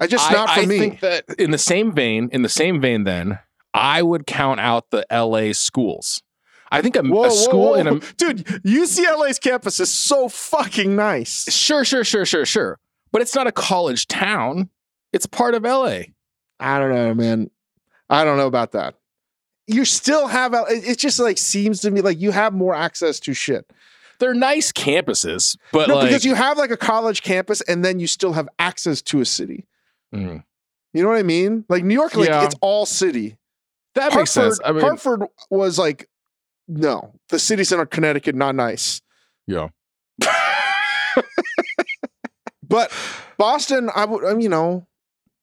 [0.00, 0.78] I just I, not for I me.
[0.78, 3.40] think that in the same vein, in the same vein, then
[3.74, 6.22] I would count out the LA schools.
[6.70, 7.74] I think a, Whoa, a whoa, school whoa.
[7.74, 11.52] in a dude, UCLA's campus is so fucking nice.
[11.52, 12.78] sure, sure, sure, sure, sure,
[13.12, 14.68] but it's not a college town.
[15.12, 16.00] It's part of LA.
[16.60, 17.50] I don't know, man.
[18.10, 18.94] I don't know about that.
[19.66, 23.34] You still have it just like seems to me like you have more access to
[23.34, 23.70] shit.
[24.18, 28.00] They're nice campuses, but no, like because you have like a college campus and then
[28.00, 29.66] you still have access to a city.
[30.14, 30.42] Mm.
[30.94, 31.64] You know what I mean?
[31.68, 32.44] Like New York, like Yeah.
[32.44, 33.36] it's all city.
[33.94, 34.58] that makes sense.
[34.64, 36.08] I mean, Hartford was like,
[36.66, 39.00] no, the city center Connecticut, not nice.
[39.46, 39.68] yeah.
[42.68, 42.92] But
[43.38, 44.86] Boston, I would, um, you know,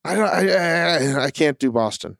[0.04, 2.16] I don't, I, I, I can't do Boston.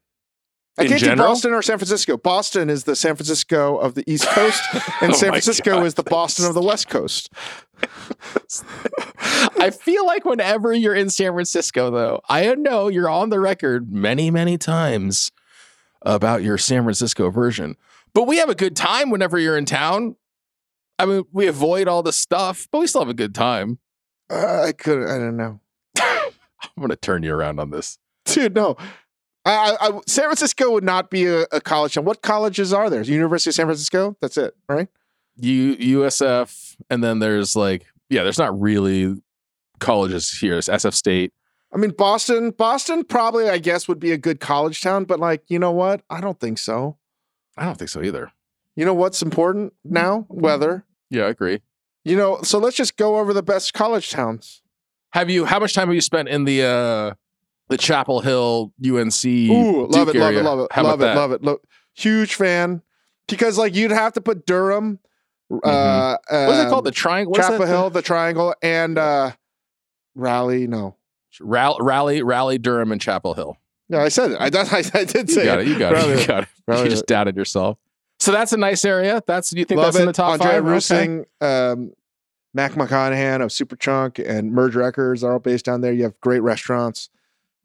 [0.78, 1.16] I In can't do?
[1.16, 2.16] Boston or San Francisco.
[2.18, 4.62] Boston is the San Francisco of the East Coast,
[5.00, 5.86] and Oh San Francisco God.
[5.86, 7.30] is the Boston of the West Coast.
[9.58, 13.90] I feel like whenever you're in San Francisco, though, I know you're on the record
[13.92, 15.32] many, many times
[16.02, 17.76] about your San Francisco version.
[18.12, 20.16] But we have a good time whenever you're in town.
[20.98, 23.78] I mean, we avoid all the stuff, but we still have a good time.
[24.30, 25.08] Uh, I couldn't.
[25.08, 25.60] I don't know,
[25.98, 27.98] I'm going to turn you around on this.
[28.24, 28.54] dude.
[28.54, 28.76] No,
[29.44, 32.04] I, I, I San Francisco would not be a, a college town.
[32.04, 33.02] What colleges are there?
[33.02, 34.16] University of San Francisco.
[34.20, 34.88] That's it, right?
[35.36, 39.14] U- USF, and then there's like, yeah, there's not really
[39.78, 40.56] colleges here.
[40.58, 41.32] It's SF State.
[41.72, 42.50] I mean, Boston.
[42.50, 45.04] Boston probably, I guess, would be a good college town.
[45.04, 46.02] But like, you know what?
[46.10, 46.96] I don't think so.
[47.56, 48.32] I don't think so either.
[48.76, 50.26] You know what's important now?
[50.28, 50.84] Weather.
[51.10, 51.60] Yeah, I agree.
[52.06, 54.62] You know, so let's just go over the best college towns.
[55.12, 55.44] Have you?
[55.44, 57.14] How much time have you spent in the uh
[57.68, 59.24] the Chapel Hill UNC?
[59.26, 61.60] Ooh, love it, love it, love it, How love it, love it.
[61.94, 62.82] Huge fan
[63.26, 65.00] because like you'd have to put Durham,
[65.50, 66.46] uh, uh, Mm-hmm.
[66.46, 66.84] What's it called?
[66.84, 67.34] The triangle.
[67.34, 67.66] Chapel that?
[67.66, 69.32] Hill, the Triangle, and uh,
[70.14, 70.66] Raleigh.
[70.68, 70.96] No,
[71.40, 73.56] Rally, Rally, Rally, Durham, and Chapel Hill.
[73.88, 74.36] yeah, I said it.
[74.36, 75.66] I, I, I did You say got it.
[75.66, 75.96] You got it.
[75.96, 76.48] Raleigh- You got it.
[76.68, 77.78] Raleigh- You just doubted yourself.
[78.18, 79.22] So that's a nice area.
[79.26, 79.52] That's.
[79.52, 80.02] You think love that's it.
[80.02, 80.64] in the top Andrea five?
[80.64, 80.72] Okay.
[80.76, 81.92] Reusing, um,
[82.54, 85.92] Mac McCaughan of Superchunk, and Merge Records are all based down there.
[85.92, 87.10] You have great restaurants.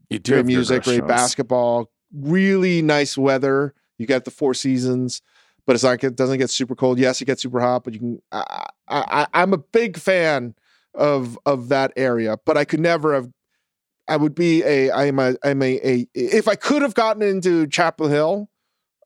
[0.10, 3.74] You do great have music, great basketball, really nice weather.
[3.98, 5.22] You got the Four Seasons,
[5.66, 7.00] but it's like it doesn't get super cold.
[7.00, 8.22] Yes, it gets super hot, but you can.
[8.34, 10.56] I, I, I, I'm a big fan
[10.94, 13.30] of of that area, but I could never have.
[14.10, 14.92] I would be a.
[14.92, 15.36] I'm a.
[15.42, 15.80] I'm a.
[15.88, 18.50] a if I could have gotten into Chapel Hill,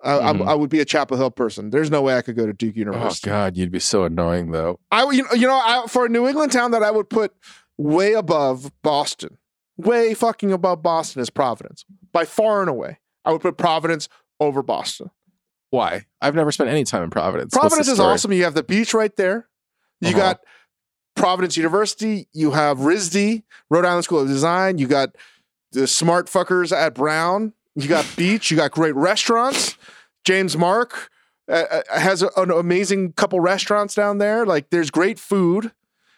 [0.06, 0.48] I, I'm- Mhm.
[0.48, 1.70] I would be a Chapel Hill person.
[1.72, 3.30] There's no way I could go to Duke University.
[3.30, 4.80] Oh God, you'd be so annoying though.
[4.92, 7.34] I you know, you know I, for a New England town that I would put
[7.78, 9.38] way above Boston,
[9.78, 13.00] way fucking above Boston is Providence by far and away.
[13.26, 14.08] I would put Providence
[14.40, 15.10] over Boston.
[15.72, 16.06] Why?
[16.22, 17.54] I've never spent any time in Providence.
[17.54, 18.32] Providence is awesome.
[18.32, 19.50] You have the beach right there.
[20.00, 20.18] You Uh-huh.
[20.20, 20.40] got
[21.16, 22.28] Providence University.
[22.34, 24.78] You have RISD, Rhode Island School of Design.
[24.78, 25.16] You got
[25.72, 27.54] the smart fuckers at Brown.
[27.76, 28.52] You got beach.
[28.52, 29.78] You got great restaurants.
[30.26, 31.10] James Mark,
[31.48, 34.46] uh, uh, has a- an amazing couple restaurants down there.
[34.46, 35.72] Like there's great food.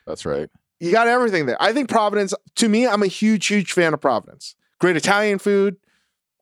[0.06, 0.50] That's right.
[0.80, 1.58] You got everything there.
[1.62, 4.56] I think Providence, to me, I'm a huge, huge fan of Providence.
[4.80, 5.78] Great Italian food.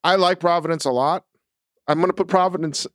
[0.04, 1.26] I like Providence a lot.
[1.88, 2.86] I'm going to put Providence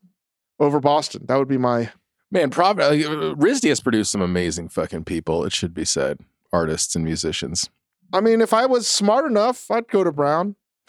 [0.59, 1.25] over Boston.
[1.27, 1.91] That would be my.
[2.31, 3.05] Man, Providence.
[3.07, 6.21] uh, RISD has produced some amazing fucking people, it should be said.
[6.53, 7.71] Artists and musicians.
[8.13, 10.57] I mean, if I was smart enough, I'd go to Brown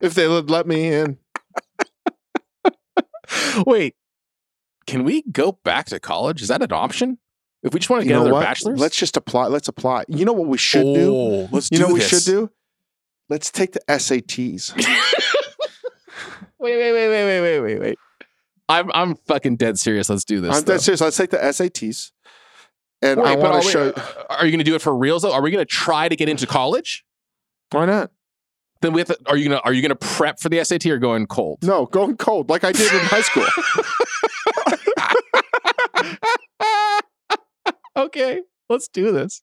[0.00, 1.18] if they would let me in.
[3.66, 3.94] Wait,
[4.86, 6.42] can we go back to college?
[6.42, 7.18] Is that an option?
[7.62, 8.42] If we just want to You get know another what?
[8.44, 8.80] bachelor's?
[8.80, 9.46] Let's just apply.
[9.46, 10.04] Let's apply.
[10.08, 11.14] You know what we should do?
[11.14, 12.50] Oh, Let's You do know what we should do?
[13.28, 14.74] Let's take the SATs.
[14.76, 14.84] Wait,
[16.76, 17.98] wait, wait, wait, wait, wait, wait, wait.
[18.68, 20.08] I'm I'm fucking dead serious.
[20.08, 20.54] Let's do this.
[20.56, 20.74] I'm though.
[20.74, 21.00] dead serious.
[21.00, 22.10] Let's take the SATs.
[23.00, 23.90] And Wait, I want are to show.
[23.90, 25.32] uh, Are you going to do it for reals though?
[25.32, 27.04] Are we going to try to get into college?
[27.70, 28.10] Why not?
[28.82, 30.98] Then we have to, are you to are you to prep for the SAT or
[30.98, 31.60] going cold?
[31.62, 33.46] No, going cold like I did in high school.
[37.96, 39.42] okay, let's do this.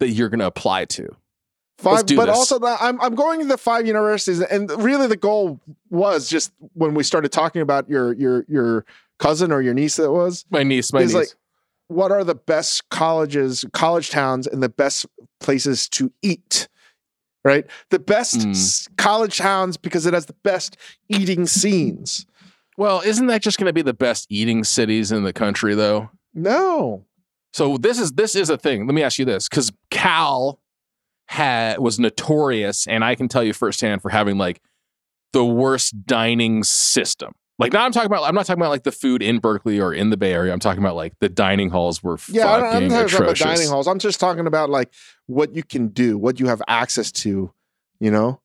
[0.00, 1.08] that you're going to apply to.
[1.78, 2.36] Five, but this.
[2.36, 6.50] also the, I'm I'm going to the five universities, and really the goal was just
[6.74, 8.84] when we started talking about your your your
[9.20, 11.14] cousin or your niece that was My niece, my niece.
[11.14, 11.28] like
[11.86, 15.06] what are the best colleges, college towns, and the best
[15.40, 16.68] places to eat.
[17.44, 18.96] Right, the best Mm.
[18.96, 20.76] college towns because it has the best
[21.08, 22.26] eating scenes.
[22.76, 26.10] well, isn't that just going to be the best eating cities in the country though?
[26.34, 27.04] No,
[27.52, 28.86] So this is this is a thing.
[28.86, 30.60] Let me ask you this cuz Cal
[31.28, 34.60] had was notorious and I can tell you firsthand for having like
[35.32, 37.32] the worst dining system.
[37.58, 39.92] Like now I'm talking about I'm not talking about like the food in Berkeley or
[39.92, 40.52] in the Bay Area.
[40.52, 43.32] I'm talking about like the dining halls were yeah, I don't- I'm not talking about
[43.32, 43.40] atrocious.
[43.58, 43.86] dining halls.
[43.88, 44.92] I'm just talking about like
[45.26, 47.52] what you can do, what you have access to.
[48.00, 48.40] You know,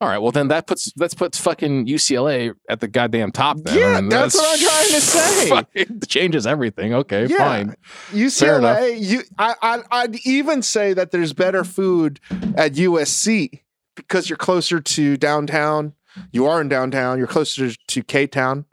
[0.00, 3.56] All right, well then that puts let's put fucking UCLA at the goddamn top.
[3.64, 3.76] Then.
[3.78, 5.48] Yeah, mean, that's what I'm trying to say.
[5.48, 6.94] fucking changes everything.
[6.94, 7.38] Okay, Yeah.
[7.38, 7.74] fine.
[8.12, 12.20] UCLA, you, I, I, I'd even say that there's better food
[12.56, 13.62] at USC
[13.96, 15.94] because you're closer to downtown.
[16.32, 17.18] You are in downtown.
[17.18, 18.66] You're closer to K Town.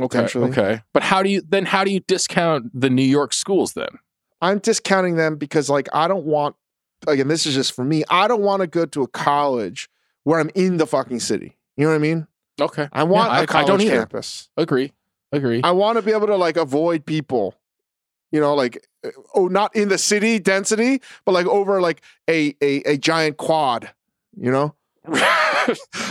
[0.00, 0.80] Okay, okay.
[0.94, 1.66] But how do you then?
[1.66, 3.88] How do you discount the New York schools then?
[4.40, 6.56] I'm discounting them because, like, I don't want.
[7.06, 8.02] Again, this is just for me.
[8.08, 9.88] I don't want to go to a college
[10.24, 11.56] where I'm in the fucking city.
[11.76, 12.26] You know what I mean?
[12.60, 13.98] Okay, I want Yeah, I- I a college don't either.
[14.00, 14.48] campus.
[14.56, 14.92] agree,
[15.32, 15.60] agree.
[15.64, 17.54] I want to be able to like avoid people.
[18.32, 22.54] You know, like uh, oh, not in the city density, but like over like a
[22.60, 23.90] a, a giant quad.
[24.36, 24.74] You know.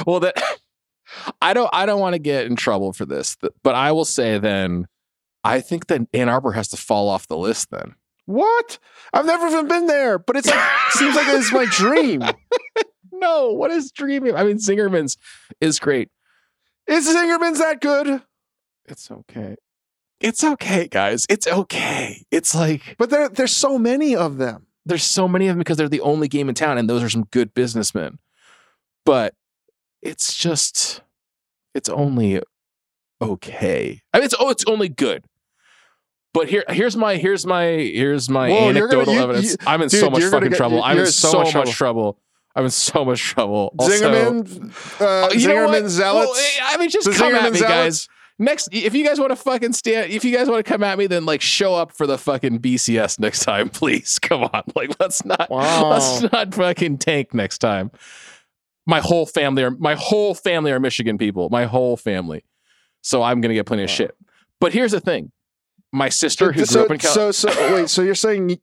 [0.05, 0.33] well, that
[1.41, 1.69] I don't.
[1.71, 4.87] I don't want to get in trouble for this, but I will say then.
[5.41, 7.95] I think that Ann Arbor has to fall off the list then.
[8.25, 8.77] What?
[9.13, 12.21] I've never even been there, but it's like seems like it's my dream.
[13.19, 14.35] No, what is dreaming?
[14.35, 15.17] I mean, Zingerman's
[15.61, 16.09] is great.
[16.87, 18.21] Is Zingerman's that good?
[18.85, 19.55] It's okay.
[20.19, 21.25] It's okay, guys.
[21.29, 22.25] It's okay.
[22.31, 24.67] It's like But there there's so many of them.
[24.85, 27.09] there's so many of them because they're the only game in town, and those are
[27.09, 28.19] some good businessmen.
[29.05, 29.33] But
[30.01, 31.01] it's just,
[31.75, 32.41] it's only
[33.21, 34.01] okay.
[34.13, 35.23] I mean, it's oh, it's only good.
[36.33, 39.51] But here, here's my here's my here's my Whoa, gonna- anecdotal you- evidence.
[39.51, 40.83] you- I'm in dude, so much fucking get- trouble.
[40.83, 42.19] I'm in so, much much trouble.
[42.55, 43.73] I'm in so much trouble.
[43.79, 46.57] Also, Zingerman, uh, Oh, you know Zingerman zealots.
[46.59, 48.07] Well, I mean, just The come Zingerman at me, zealots?
[48.07, 48.07] guys.
[48.41, 50.97] Next, if you guys want to fucking stand, if you guys want to come at
[50.97, 54.17] me, then like show up for the fucking BCS next time, please.
[54.19, 55.89] Come on, like let's not Wow.
[55.89, 57.91] let's not fucking tank next time.
[58.87, 61.49] My whole family are my whole family are Michigan people.
[61.49, 62.43] My whole family,
[63.01, 64.15] so I'm gonna get plenty of shit.
[64.61, 65.31] But here's the thing:
[65.91, 68.57] my sister who grew so, up in Cal- so, so, wait, so you're saying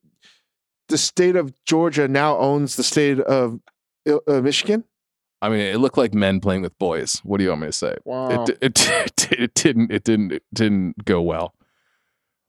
[0.88, 3.60] the state of Georgia now owns the state of
[4.06, 4.84] uh, Michigan?
[5.42, 7.20] I mean, it looked like men playing with boys.
[7.22, 7.96] What do you want me to say?
[8.04, 8.44] Wow.
[8.44, 11.54] It, it, it, it didn't it didn't it didn't go well.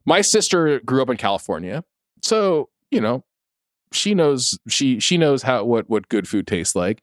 [0.04, 1.84] My sister grew up in California,
[2.22, 3.24] so you know
[3.92, 7.02] she knows she she knows how what what good food tastes like.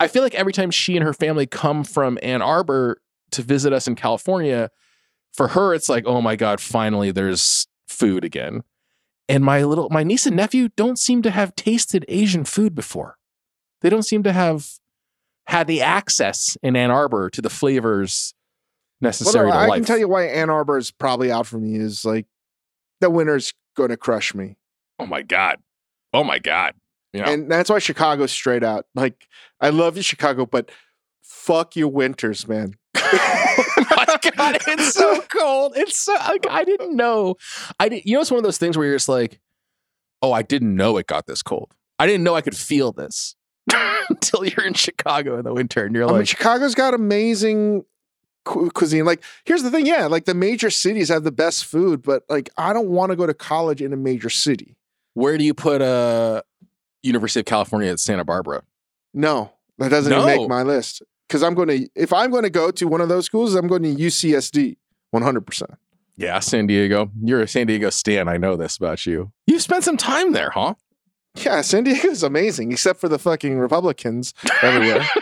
[0.00, 3.72] I feel like every time she and her family come from Ann Arbor to visit
[3.72, 4.70] us in California,
[5.32, 8.62] for her it's like, oh my god, finally there's food again.
[9.28, 13.16] And my little my niece and nephew don't seem to have tasted Asian food before.
[13.84, 14.66] They don't seem to have
[15.46, 18.32] had the access in Ann Arbor to the flavors
[19.02, 19.76] necessary Well, no, to I life.
[19.76, 22.24] can tell you why Ann Arbor is probably out for me is like
[23.02, 24.56] the winter's going to crush me.
[24.98, 25.58] oh my god,
[26.14, 26.72] oh my god.
[27.12, 28.86] You know, And that's why Chicago's straight out.
[28.94, 29.28] Like,
[29.60, 30.70] I love you, Chicago, but
[31.22, 32.74] fuck your winters, man.
[32.96, 34.06] oh my
[34.36, 35.74] god, it's so cold.
[35.76, 37.36] It's so like I didn't know.
[37.78, 38.06] I did.
[38.06, 39.40] You know, it's one of those things where you're just like,
[40.22, 41.74] oh, I didn't know it got this cold.
[41.98, 43.36] I didn't know I could feel this
[44.08, 47.84] until you're in Chicago in the winter, and you're I mean, like, Chicago's got amazing
[48.44, 49.04] cu- cuisine.
[49.04, 52.50] Like, here's the thing, yeah, like the major cities have the best food, but like,
[52.58, 54.76] I don't want to go to college in a major city.
[55.14, 56.42] where do you put uh,
[57.02, 58.62] University of California at Santa Barbara?
[59.12, 60.36] No, that doesn't even No.
[60.40, 61.02] make my list.
[61.28, 63.66] Because I'm going to, if I'm going to go to one of those schools, I'm
[63.66, 64.76] going to UCSD,
[65.14, 65.62] 100%.
[66.16, 67.10] Yeah, San Diego.
[67.22, 68.28] You're a San Diego stan.
[68.28, 69.32] I know this about you.
[69.46, 70.74] You've spent some time there, huh?
[71.36, 75.04] Yeah, San Diego's amazing, except for the fucking Republicans everywhere.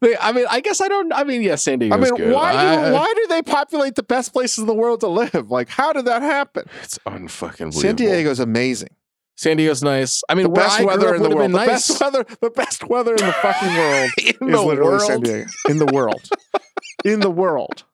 [0.00, 1.12] They, I mean, I guess I don't.
[1.14, 1.94] I mean, yeah, San Diego.
[1.94, 2.32] I mean, good.
[2.32, 5.50] why do I- why do they populate the best places in the world to live?
[5.50, 6.64] Like, how did that happen?
[6.82, 7.80] It's unfucking believable.
[7.80, 8.90] San Diego's amazing.
[9.36, 10.22] San Diego's nice.
[10.28, 11.50] I mean, The best weather in the world.
[11.52, 11.66] The nice.
[11.88, 12.26] best weather.
[12.40, 15.02] The best weather in the fucking world in is the literally world.
[15.02, 15.46] San Diego.
[15.68, 16.28] In the world.
[17.04, 17.84] in the world.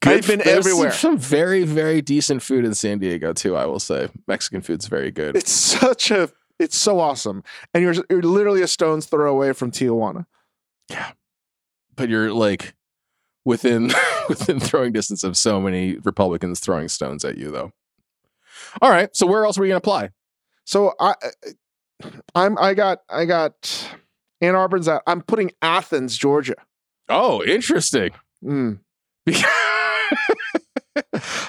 [0.00, 0.90] Good- I've been there's everywhere.
[0.92, 3.56] Some, some very, very decent food in San Diego too.
[3.56, 5.36] I will say, Mexican food's very good.
[5.36, 6.30] It's such a.
[6.58, 7.42] It's so awesome,
[7.72, 10.26] and you're you're literally a stone's throw away from Tijuana.
[10.88, 11.10] Yeah,
[11.96, 12.74] but you're like
[13.44, 13.92] within
[14.28, 17.72] within throwing distance of so many Republicans throwing stones at you, though.
[18.80, 20.10] All right, so where else are we going to apply?
[20.64, 21.14] So I,
[22.34, 23.88] I'm I got I got
[24.40, 25.02] Ann Arbor's out.
[25.06, 26.54] I'm putting Athens, Georgia.
[27.08, 28.10] Oh, interesting.
[28.42, 28.78] Mm.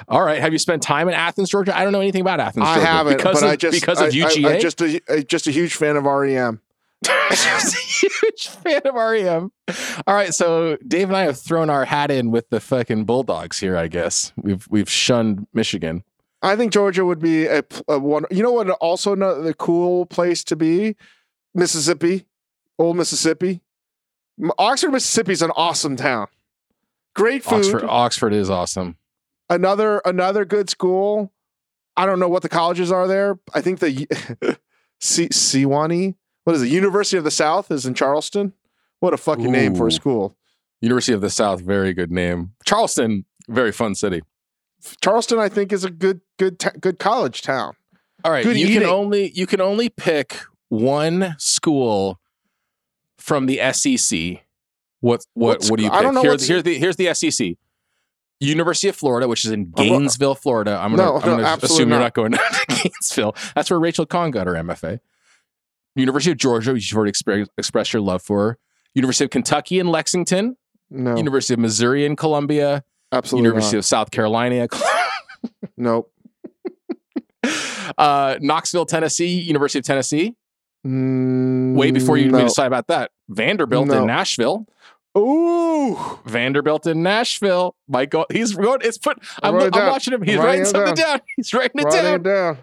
[0.07, 0.39] All right.
[0.39, 1.77] Have you spent time in Athens, Georgia?
[1.77, 2.65] I don't know anything about Athens.
[2.65, 4.55] I haven't, because but of, I just because I, of I- UGA.
[4.55, 6.61] I'm just a, just a huge fan of REM.
[7.29, 9.51] just a huge fan of REM.
[10.07, 13.59] All right, so Dave and I have thrown our hat in with the fucking Bulldogs
[13.59, 13.77] here.
[13.77, 16.03] I guess we've we've shunned Michigan.
[16.41, 18.25] I think Georgia would be a, a one.
[18.31, 18.69] You know what?
[18.69, 20.95] Also, no, the cool place to be,
[21.53, 22.25] Mississippi,
[22.79, 23.61] old Mississippi.
[24.57, 26.27] Oxford, Mississippi is an awesome town.
[27.15, 27.65] Great food.
[27.65, 28.97] Oxford, Oxford is awesome.
[29.49, 31.31] Another another good school.
[31.97, 33.39] I don't know what the colleges are there.
[33.53, 34.07] I think the
[34.99, 36.15] C- Sewanee.
[36.43, 36.67] What is it?
[36.67, 38.53] University of the South is in Charleston.
[38.99, 40.35] What a fucking name for a school.
[40.81, 42.51] University of the South, very good name.
[42.65, 44.21] Charleston, very fun city.
[45.01, 47.75] Charleston, I think, is a good good ta- good college town.
[48.23, 48.81] All right, Good you eating.
[48.81, 50.37] can only you can only pick
[50.69, 52.19] one school
[53.17, 54.43] from the SEC.
[55.05, 55.99] What what What what do you pick?
[55.99, 57.57] I don't know Here's, here's the here's the SEC.
[58.39, 60.77] University of Florida, which is in Gainesville, Florida.
[60.81, 62.05] I'm gonna, No, I'm gonna absolutely assume you're not.
[62.05, 62.39] not going to
[62.69, 63.35] Gainesville.
[63.55, 64.99] That's where Rachel Khong got her MFA.
[65.95, 68.57] University of Georgia, which you've already expre- expressed your love for.
[68.95, 70.57] University of Kentucky in Lexington.
[70.89, 72.83] No, University of Missouri in Columbia.
[73.11, 74.67] absolutely University of South Carolina.
[74.71, 75.11] not.
[75.77, 76.11] Nope.
[77.97, 79.39] uh, Knoxville, Tennessee.
[79.39, 80.35] University of Tennessee.
[80.85, 82.41] Mm, Way before you no.
[82.41, 83.11] decide about that.
[83.29, 84.01] Vanderbilt No.
[84.01, 84.67] in Nashville.
[85.17, 87.75] Ooh, Vanderbilt in Nashville.
[87.87, 88.79] Michael, he's going.
[88.83, 89.17] It's put.
[89.41, 90.21] I'm, I'm watching him.
[90.21, 91.17] He's Write writing something down.
[91.17, 91.19] down.
[91.37, 92.15] He's writing it writing down.
[92.15, 92.57] it down.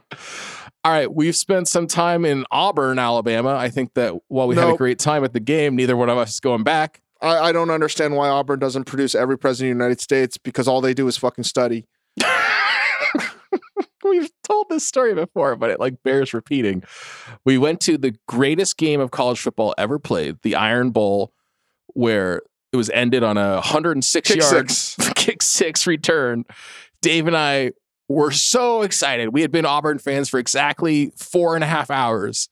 [0.85, 3.55] All right, we've spent some time in Auburn, Alabama.
[3.55, 6.19] I think that while we had a great time at the game, neither one of
[6.19, 7.01] us is going back.
[7.21, 10.67] I, I don't understand why Auburn doesn't produce every president of the United States because
[10.67, 11.87] all they do is fucking study.
[14.05, 16.83] We've told this story before, but it like bears repeating.
[17.45, 21.33] We went to the greatest game of college football ever played, the Iron Bowl,
[21.95, 24.97] where it was ended on a 106 Kick yard six.
[25.15, 26.45] kick six return.
[27.03, 27.73] Dave and I
[28.09, 29.31] were so excited.
[29.33, 32.49] We had been Auburn fans for exactly four and a half hours.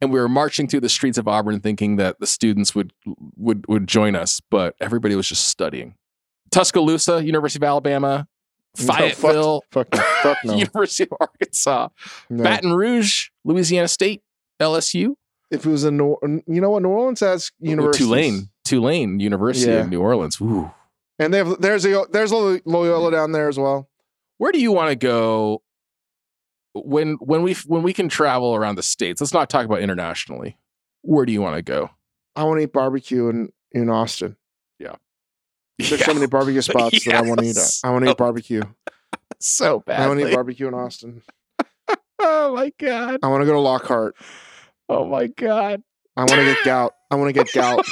[0.00, 2.92] and we were marching through the streets of Auburn thinking that the students would
[3.36, 5.94] would would join us, but everybody was just studying.
[6.50, 8.26] Tuscaloosa, University of Alabama,
[8.78, 9.94] No, fuck- Fayetteville, Fuck.
[9.94, 10.54] Fuck no.
[10.56, 11.88] University of Arkansas,
[12.28, 12.42] No.
[12.42, 14.22] Baton Rouge, Louisiana State,
[14.60, 15.14] LSU,
[15.52, 18.06] If it was in New, you know what New Orleans has universities.
[18.06, 19.80] Tulane, Tulane University Yeah.
[19.80, 20.40] of New Orleans.
[20.40, 20.70] Ooh.
[21.18, 23.88] and they have there's a there's a Loyola down there as well.
[24.38, 25.62] Where do you want to go
[26.74, 29.20] when when we when we can travel around the states?
[29.20, 30.56] Let's not talk about internationally.
[31.02, 31.90] Where do you want to go?
[32.34, 34.36] I want to eat barbecue in in Austin.
[34.78, 34.94] Yeah.
[35.78, 37.56] There's so many barbecue spots that I want to eat.
[37.58, 37.70] At.
[37.84, 38.24] I want to eat oh.
[38.24, 38.62] barbecue.
[39.38, 40.00] so bad.
[40.00, 41.22] I want to eat barbecue in Austin.
[42.24, 43.18] Oh my god.
[43.20, 44.14] I want to go to Lockhart.
[44.92, 45.82] Oh my god.
[46.16, 46.92] I want to get gout.
[47.10, 47.86] I want to get gout.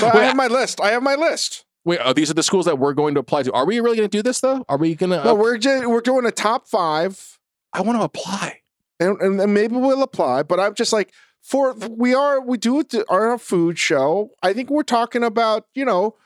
[0.00, 0.80] But I have my list.
[0.80, 1.64] I have my list.
[1.84, 3.52] wait, oh, these are the schools that we're going to apply to.
[3.52, 4.64] Are we really going to do this though?
[4.68, 5.22] Are we going to?
[5.24, 7.38] No, we're just, we're doing a top five,
[7.72, 8.60] I want to apply.
[9.00, 10.42] and, and, and maybe we'll apply.
[10.42, 14.30] But I'm just like for we are we do it to- our food show.
[14.42, 16.16] I think we're talking about you know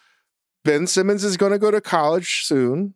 [0.65, 2.95] Ben Simmons is going to go to college soon.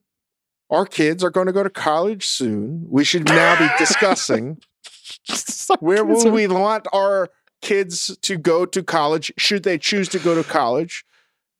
[0.71, 2.87] Our kids are going to go to college soon.
[2.89, 4.59] We should now be discussing
[5.81, 7.29] where will we want our
[7.61, 11.05] kids to go to college should they choose to go to college.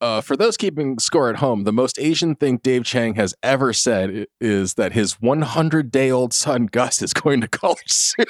[0.01, 3.73] Uh, for those keeping score at home, the most Asian thing Dave Chang has ever
[3.75, 8.25] said is that his 100 day old son Gus is going to college soon.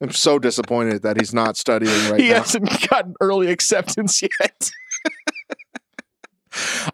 [0.00, 2.34] I'm so disappointed that he's not studying right he now.
[2.34, 4.70] He hasn't gotten early acceptance yet.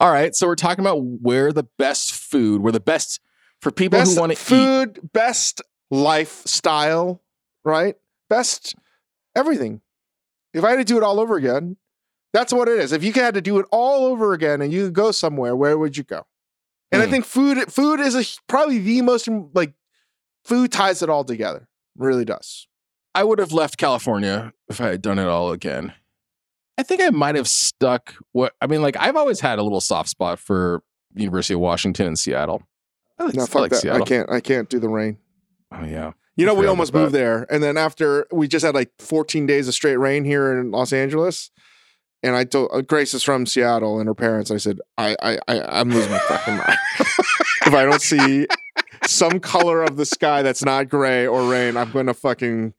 [0.00, 3.20] All right, so we're talking about where the best food, where the best
[3.60, 4.38] for people best who want to eat.
[4.38, 7.20] food, best lifestyle,
[7.64, 7.96] right?
[8.28, 8.74] Best
[9.36, 9.80] everything.
[10.54, 11.76] If I had to do it all over again,
[12.32, 12.92] that's what it is.
[12.92, 15.76] If you had to do it all over again and you could go somewhere, where
[15.78, 16.26] would you go?
[16.90, 17.10] And I Hmm.
[17.10, 19.74] think food, food is a, probably the most like
[20.44, 21.68] food ties it all together.
[21.96, 22.66] Really does.
[23.14, 25.92] I would have left California if I had done it all again.
[26.78, 29.80] I think I might have stuck what I mean, like I've always had a little
[29.80, 30.82] soft spot for
[31.14, 32.62] University of Washington and Seattle.
[33.18, 33.80] I like, No, I like that.
[33.80, 34.02] Seattle.
[34.02, 34.30] I can't.
[34.30, 35.18] I can't do the rain.
[35.72, 36.12] Oh yeah.
[36.34, 39.68] You know, we almost moved there, and then after we just had like 14 days
[39.68, 41.50] of straight rain here in Los Angeles,
[42.22, 44.50] and I told uh, Grace is from Seattle and her parents.
[44.50, 46.78] I said, I, I, I I'm losing my fucking mind
[47.66, 48.46] if I don't see
[49.06, 51.76] some color of the sky that's not gray or rain.
[51.76, 52.72] I'm gonna fucking,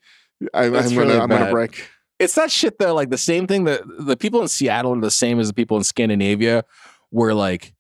[0.53, 1.89] I, I'm gonna, really I'm gonna break.
[2.23, 5.11] It's that shit though, like the same thing that the people in Seattle are the
[5.11, 6.63] same as the people in Scandinavia,
[7.09, 7.73] where like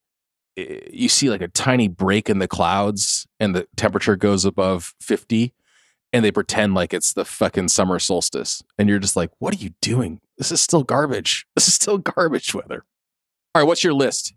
[0.55, 5.53] you see like a tiny break in the clouds and the temperature goes above 50
[6.11, 8.63] and they pretend like it's the fucking summer solstice.
[8.77, 10.21] And you're just like, what are you doing?
[10.37, 11.47] This is still garbage.
[11.55, 12.85] This is still garbage weather.
[13.55, 14.33] All right, what's your list?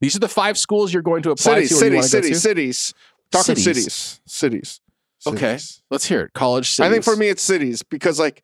[0.00, 1.74] These are the five schools you're going to apply Cities, to.
[1.76, 2.94] cities, cities, cities.
[3.30, 3.92] Talking Cities.
[3.92, 4.80] cities, cities.
[5.26, 5.58] Okay.
[5.90, 6.32] Let's hear it.
[6.32, 6.88] College cities.
[6.88, 8.42] I think for me it's cities because like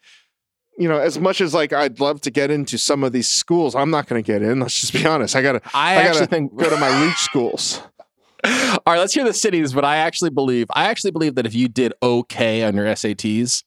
[0.79, 3.75] you know as much as like I'd love to get into some of these schools
[3.75, 5.95] I'm not going to get in let's just be honest I got to I, I
[5.97, 7.81] gotta actually think go to my reach schools
[8.45, 9.73] All right, let's hear the cities.
[9.73, 13.63] But I actually believe, I actually believe that if you did okay on your SATs,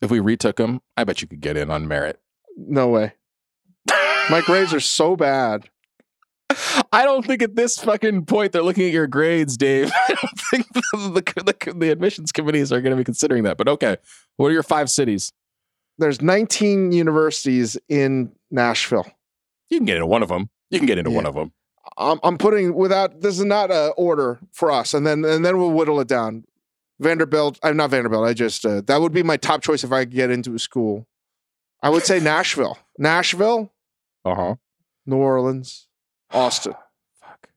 [0.00, 2.18] if we retook them, I bet you could get in on merit.
[2.56, 3.12] no way
[4.28, 5.68] my grades are so bad
[6.92, 9.92] I don't think at this fucking point they're looking at your grades, Dave.
[10.08, 13.56] I don't think the, the, the, the admissions committees are going to be considering that.
[13.56, 13.98] But okay,
[14.36, 15.32] what are your five cities?
[16.00, 19.06] There's 19 universities in Nashville
[19.68, 20.50] You can get into one of them.
[20.70, 21.16] You can get into Yeah.
[21.16, 21.52] one of them.
[21.96, 25.58] I'm, I'm putting without this is not a order for us and then and then
[25.58, 26.44] we'll whittle it down
[27.00, 30.04] Vanderbilt I'm not Vanderbilt I just uh, that would be my top choice if I
[30.04, 31.06] could get into a school
[31.82, 33.72] I would say Nashville Nashville
[34.24, 34.54] Uh huh.
[35.06, 35.88] New Orleans
[36.30, 36.74] Austin
[37.20, 37.48] Fuck.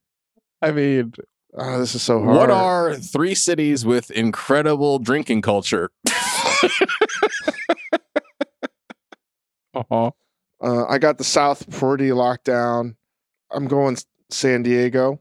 [0.62, 1.12] I mean,
[1.56, 2.36] Oh, this is so hard.
[2.36, 5.90] what are three cities with incredible drinking culture?
[9.74, 10.10] uh huh.
[10.60, 12.96] Uh, I got the South pretty locked down.
[13.50, 13.96] I'm going
[14.30, 15.20] San Diego,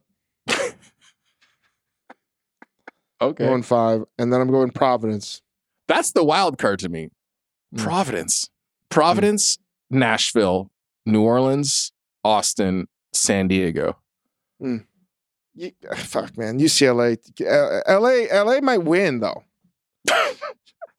[3.21, 3.45] Okay.
[3.45, 5.41] going five, and then I'm going Providence.
[5.87, 7.09] That's the wild card to me.
[7.75, 7.83] Mm.
[7.83, 8.49] Providence.
[8.89, 9.57] Providence,
[9.89, 10.69] Nashville,
[11.05, 11.91] New Orleans,
[12.23, 13.97] Austin, San Diego.
[14.59, 17.17] You, fuck, man, UCLA,
[17.87, 19.43] LA, LA might win though.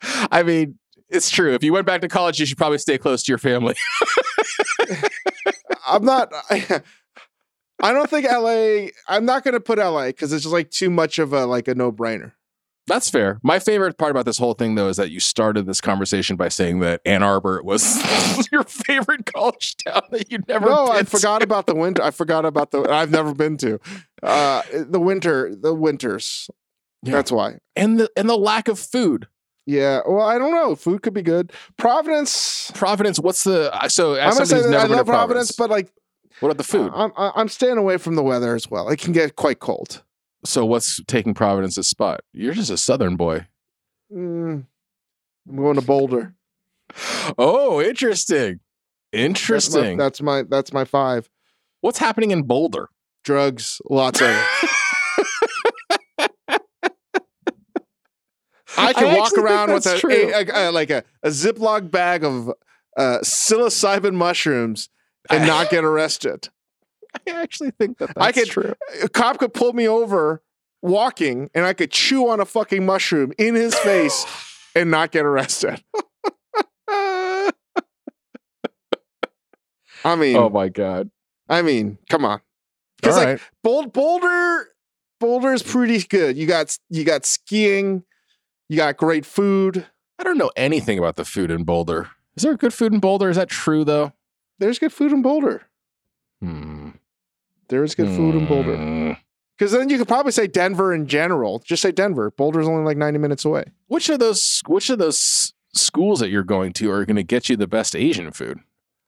[0.03, 0.79] I mean,
[1.09, 1.55] it's true.
[1.55, 3.75] If you went back to college, you should probably stay close to your family.
[5.87, 6.33] I'm not.
[6.51, 6.83] I,
[7.83, 8.89] I don't think LA.
[9.09, 11.69] I'm not going to put LA because it's just like too much of a like
[11.69, 12.33] a no brainer.
[12.87, 13.41] That's fair.
[13.43, 16.49] My favorite part about this whole thing, though, is that you started this conversation by
[16.49, 17.99] saying that Ann Arbor was
[18.53, 20.67] your favorite college town that you never.
[20.67, 21.45] No, I forgot to.
[21.45, 22.03] about the winter.
[22.03, 22.83] I forgot about the.
[22.83, 23.81] I've never been to
[24.23, 25.55] uh, the winter.
[25.55, 26.51] The winters.
[27.03, 27.13] Yeah.
[27.13, 27.59] That's why.
[27.77, 29.29] and the and the lack of food.
[29.67, 30.01] Yeah.
[30.07, 30.75] Well, I don't know.
[30.75, 31.53] Food could be good.
[31.77, 32.71] Providence.
[32.75, 33.19] Providence.
[33.19, 35.91] What's the so I'm gonna say that I love Providence, Providence, but like
[36.41, 36.93] what about the food?
[36.95, 38.89] I'm I'm staying away from the weather as well.
[38.89, 40.03] It can get quite cold.
[40.45, 42.21] so what's taking Providence's spot?
[42.33, 43.47] You're just a Southern boy.
[44.13, 44.67] Mm,
[45.49, 46.35] I'm going to Boulder.
[47.39, 48.61] Oh, interesting.
[49.11, 49.97] That's my, Interesting.
[49.97, 51.31] that's my that's my five.
[51.81, 52.89] What's happening in Boulder?
[53.25, 54.29] Drugs, lots of
[58.77, 62.25] I can I walk around with a, a- a- a- like a, a Ziploc bag
[62.25, 62.49] of
[62.97, 64.89] uh, psilocybin mushrooms
[65.31, 66.49] and not get arrested.
[67.27, 68.75] I actually think that that's I could- true.
[69.03, 70.43] A cop could pull me over
[70.83, 74.27] walking and I could chew on a fucking mushroom in his face
[74.75, 75.83] and not get arrested.
[80.07, 81.11] I mean, oh my god.
[81.49, 82.41] I mean, come on.
[83.01, 83.41] Because like right.
[83.63, 84.69] Bold, Boulder,
[85.21, 86.37] Boulder is pretty good.
[86.37, 88.05] You got you got skiing,
[88.69, 89.87] you got great food.
[90.19, 92.11] I don't know anything about the food in Boulder.
[92.37, 93.29] Is there good food in Boulder?
[93.29, 94.13] Is that true though?
[94.59, 95.63] There's good food in Boulder.
[96.41, 96.91] Hmm.
[97.69, 98.77] There is good food in Boulder.
[98.77, 99.13] Hmm.
[99.57, 101.61] Because then you could probably say Denver in general.
[101.61, 102.31] Just say Denver.
[102.33, 103.65] Boulder's only like 90 minutes away.
[103.87, 107.49] Which of those which of those schools that you're going to are going to get
[107.49, 108.61] you the best Asian food?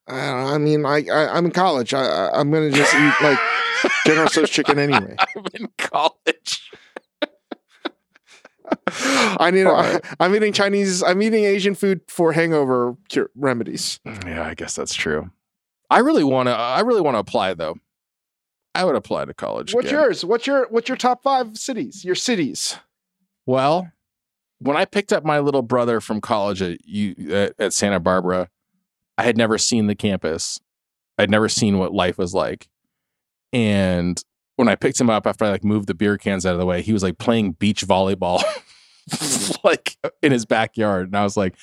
[0.08, 1.92] I, I mean, I, I I'm in college.
[1.94, 3.38] I, I I'm gonna just eat like
[4.06, 5.16] General Tso's chicken anyway.
[5.18, 6.65] I'm in college.
[9.38, 9.64] I need.
[9.64, 11.02] All I, I'm eating Chinese.
[11.02, 14.00] I'm eating Asian food for hangover cure, remedies.
[14.06, 15.30] Mm, yeah, I guess that's true.
[15.90, 16.52] I really want to.
[16.52, 17.76] I really want to apply though.
[18.74, 19.74] I would apply to college.
[19.74, 20.00] What's again.
[20.00, 20.24] yours?
[20.24, 22.04] What's your What's your top five cities?
[22.04, 22.76] Your cities.
[23.46, 23.90] Well,
[24.58, 28.48] when I picked up my little brother from college at you at, at Santa Barbara,
[29.16, 30.60] I had never seen the campus.
[31.18, 32.68] I'd never seen what life was like.
[33.52, 34.22] And
[34.56, 36.66] when I picked him up after I like moved the beer cans out of the
[36.66, 38.42] way, he was like playing beach volleyball
[39.64, 41.06] like in his backyard.
[41.06, 41.54] And I was like,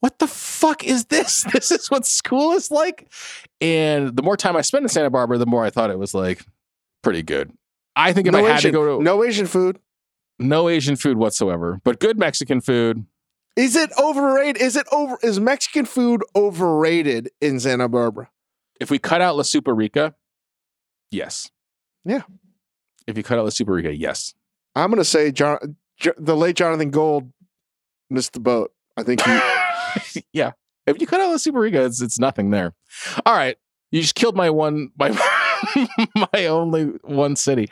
[0.00, 1.44] what the fuck is this?
[1.52, 3.10] This is what school is like?
[3.60, 6.14] And the more time I spent in Santa Barbara, the more I thought it was
[6.14, 6.44] like
[7.02, 7.52] pretty good.
[7.96, 9.80] I think if I had Asian, to go to no Asian food.
[10.38, 13.04] no Asian food whatsoever, but good Mexican food.
[13.56, 14.62] Is it overrated?
[14.62, 15.18] Is it over?
[15.22, 18.30] Is Mexican food overrated in Santa Barbara?
[18.80, 20.14] If we cut out La Super-Rica,
[21.10, 21.50] yes.
[22.04, 22.22] Yeah.
[23.08, 24.32] If you cut out La Super-Rica, yes.
[24.76, 25.74] I'm gonna say John,
[26.16, 27.32] the late Jonathan Gold
[28.10, 28.72] missed the boat.
[28.96, 30.24] I think he.
[30.32, 30.52] yeah.
[30.86, 32.74] If you cut out La Super-Rica, it's it's nothing there.
[33.26, 33.56] All right.
[33.90, 35.10] You just killed my one my
[36.32, 37.68] my only one city.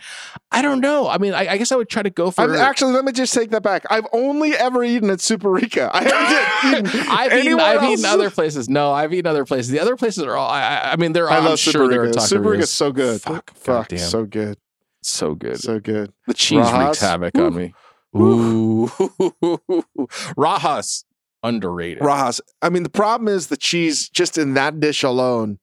[0.50, 1.08] I don't know.
[1.08, 3.12] I mean, I, I guess I would try to go for I'm, actually, let me
[3.12, 3.84] just take that back.
[3.90, 5.90] I've only ever eaten at Super-Rica.
[5.92, 8.68] I haven't eaten I've eaten, I've eaten other places.
[8.68, 9.70] No, I've eaten other places.
[9.70, 10.48] The other places are all.
[10.48, 11.30] I, I- mean, they're.
[11.30, 12.20] I I'm love sure there are Super-Rica.
[12.28, 13.20] Super-Rica's so good.
[13.20, 14.58] Fuck, Fuck, so good,
[15.02, 15.60] so good.
[15.60, 16.12] so good.
[16.26, 17.46] The cheese wreaks havoc Ooh.
[17.46, 17.74] on me.
[18.20, 18.90] Ooh,
[20.36, 21.04] Rajas
[21.42, 22.04] underrated.
[22.04, 22.40] Rajas.
[22.62, 24.08] I mean, the problem is the cheese.
[24.08, 25.58] Just in that dish alone,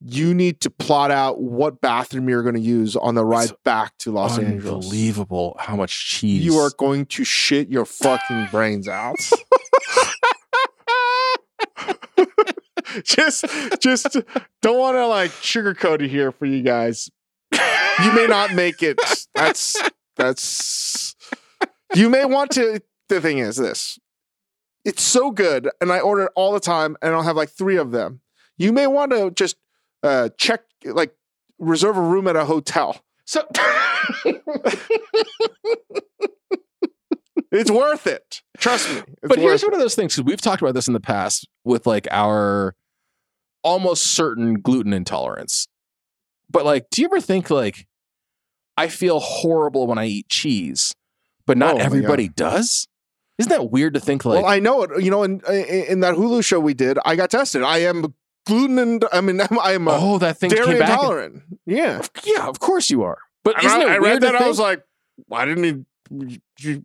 [0.00, 3.58] you need to plot out what bathroom you're going to use on the ride It's
[3.64, 4.84] back to Los Angeles.
[4.84, 9.16] Unbelievable how much cheese You are going to shit your fucking brains out.
[13.02, 13.46] just,
[13.80, 14.16] just
[14.60, 17.10] don't want to like sugarcoat it here for you guys.
[17.52, 18.98] You may not make it.
[19.34, 19.76] That's
[20.16, 21.13] that's.
[21.94, 22.80] You may want to.
[23.08, 23.98] The thing is this.
[24.84, 27.76] It's so good, and I order it all the time, and I'll have like three
[27.76, 28.20] of them.
[28.58, 29.56] You may want to just
[30.02, 31.14] uh, check, like,
[31.58, 33.00] reserve a room at a hotel.
[33.24, 33.46] So
[37.54, 38.42] It's worth it.
[38.58, 39.02] Trust me.
[39.22, 41.48] But here's worth one of those things because we've talked about this in the past
[41.62, 42.74] with like our
[43.62, 45.68] almost certain gluten intolerance.
[46.50, 47.86] But like, do you ever think like
[48.76, 50.94] I feel horrible when I eat cheese,
[51.46, 52.88] but not Oh everybody does?
[53.38, 55.02] Isn't that weird to think like well, I know it.
[55.02, 57.62] You know, in, in that Hulu show we did, I got tested.
[57.62, 58.14] I am
[58.46, 60.90] gluten and I mean I am uh, oh that thing dairy came back?
[60.90, 61.42] and- intolerant.
[61.66, 62.02] yeah.
[62.24, 63.18] yeah, of course you are.
[63.42, 64.36] But isn't I, it I weird read that.
[64.36, 64.82] I was like,
[65.26, 65.84] why didn't he?
[66.10, 66.82] you-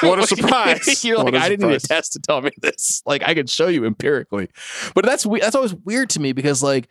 [0.00, 1.04] what a surprise!
[1.04, 3.02] You're like, I didn't need a test to tell me this.
[3.04, 4.48] Like, I could show you empirically.
[4.94, 6.88] But that's that's always weird to me because, like,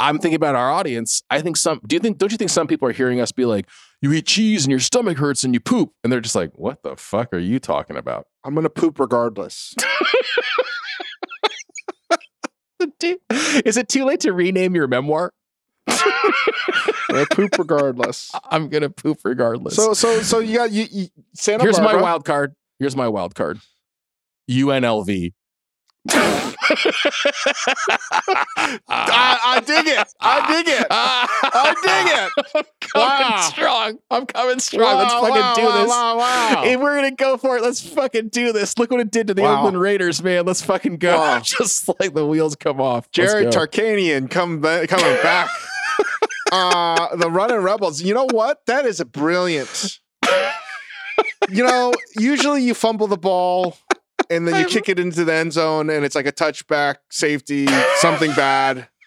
[0.00, 1.22] I'm thinking about our audience.
[1.30, 1.80] I think some.
[1.86, 2.18] Do you think?
[2.18, 3.68] Don't you think some people are hearing us be like,
[4.00, 6.82] "You eat cheese and your stomach hurts and you poop," and they're just like, "What
[6.82, 9.74] the fuck are you talking about?" I'm gonna poop regardless.
[13.00, 15.32] Is it too late to rename your memoir?
[17.10, 18.30] Gonna poop regardless.
[18.50, 19.74] I'm gonna poop regardless.
[19.76, 21.96] So so so you got you, you Santa here's Barbara.
[21.96, 22.54] my wild card.
[22.78, 23.58] Here's my wild card.
[24.50, 25.32] UNLV.
[28.88, 30.14] I, I dig it.
[30.20, 30.86] I dig it.
[30.90, 32.32] I dig it.
[32.54, 33.40] I'm coming Wow.
[33.42, 33.98] strong.
[34.10, 34.98] I'm coming strong.
[34.98, 35.88] Let's fucking wow, do wow, this.
[35.88, 36.62] Wow, wow.
[36.64, 38.76] If we're gonna go for it, let's fucking do this.
[38.78, 39.58] Look what it did to the Wow.
[39.58, 40.46] Oakland Raiders, man.
[40.46, 41.16] Let's fucking go.
[41.16, 41.40] Wow.
[41.44, 43.10] Just like the wheels come off.
[43.10, 43.46] Jerry.
[43.46, 45.50] Tarkanian come ba- coming back.
[46.52, 48.02] uh, the running rebels.
[48.02, 48.64] You know what?
[48.66, 50.00] That is a brilliant.
[51.50, 53.76] You know, usually you fumble the ball
[54.30, 57.66] and then you kick it into the end zone and it's like a touchback, safety,
[57.96, 58.88] something bad.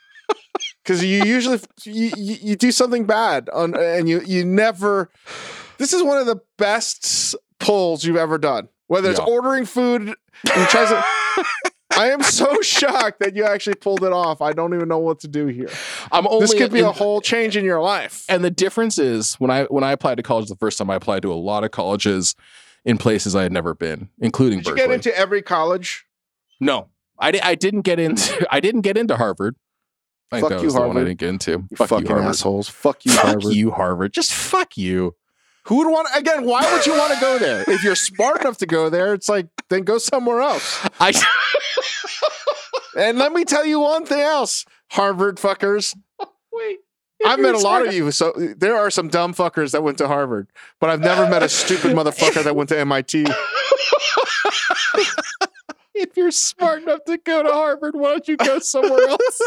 [0.83, 5.09] Because you usually you, you, you do something bad on and you you never.
[5.77, 8.67] This is one of the best pulls you've ever done.
[8.87, 9.25] Whether it's Yeah.
[9.25, 11.45] ordering food, and try to.
[11.97, 14.41] I am so shocked that you actually pulled it off.
[14.41, 15.69] I don't even know what to do here.
[16.11, 18.25] I'm only this could be in- a whole change in your life.
[18.27, 20.95] And the difference is when I when I applied to college the first time, I
[20.95, 22.35] applied to a lot of colleges
[22.85, 26.05] in places I had never been, including Did you get into every college?
[26.59, 26.87] no,
[27.19, 29.55] I, di- I didn't get into I didn't get into Harvard.
[30.31, 31.07] I think Fuck that you, was the one I Harvard.
[31.09, 31.51] didn't get into.
[31.69, 32.29] You fuck fucking you, Harvard.
[32.29, 32.69] assholes.
[32.69, 33.53] Fuck you, fuck Harvard.
[33.53, 34.13] you, Harvard.
[34.13, 35.15] Just fuck you.
[35.65, 36.45] Who would want again?
[36.45, 37.63] Why would you want to go there?
[37.67, 40.87] If you're smart enough to go there, it's like then go somewhere else.
[40.99, 41.11] I
[42.97, 45.95] And let me tell you one thing else, Harvard fuckers.
[46.51, 46.79] wait.
[47.25, 50.07] I've met a lot of you, so there are some dumb fuckers that went to
[50.07, 50.47] Harvard,
[50.79, 53.25] but I've never met a stupid motherfucker that went to MIT.
[55.93, 59.41] If you're smart enough to go to Harvard, why don't you go somewhere else?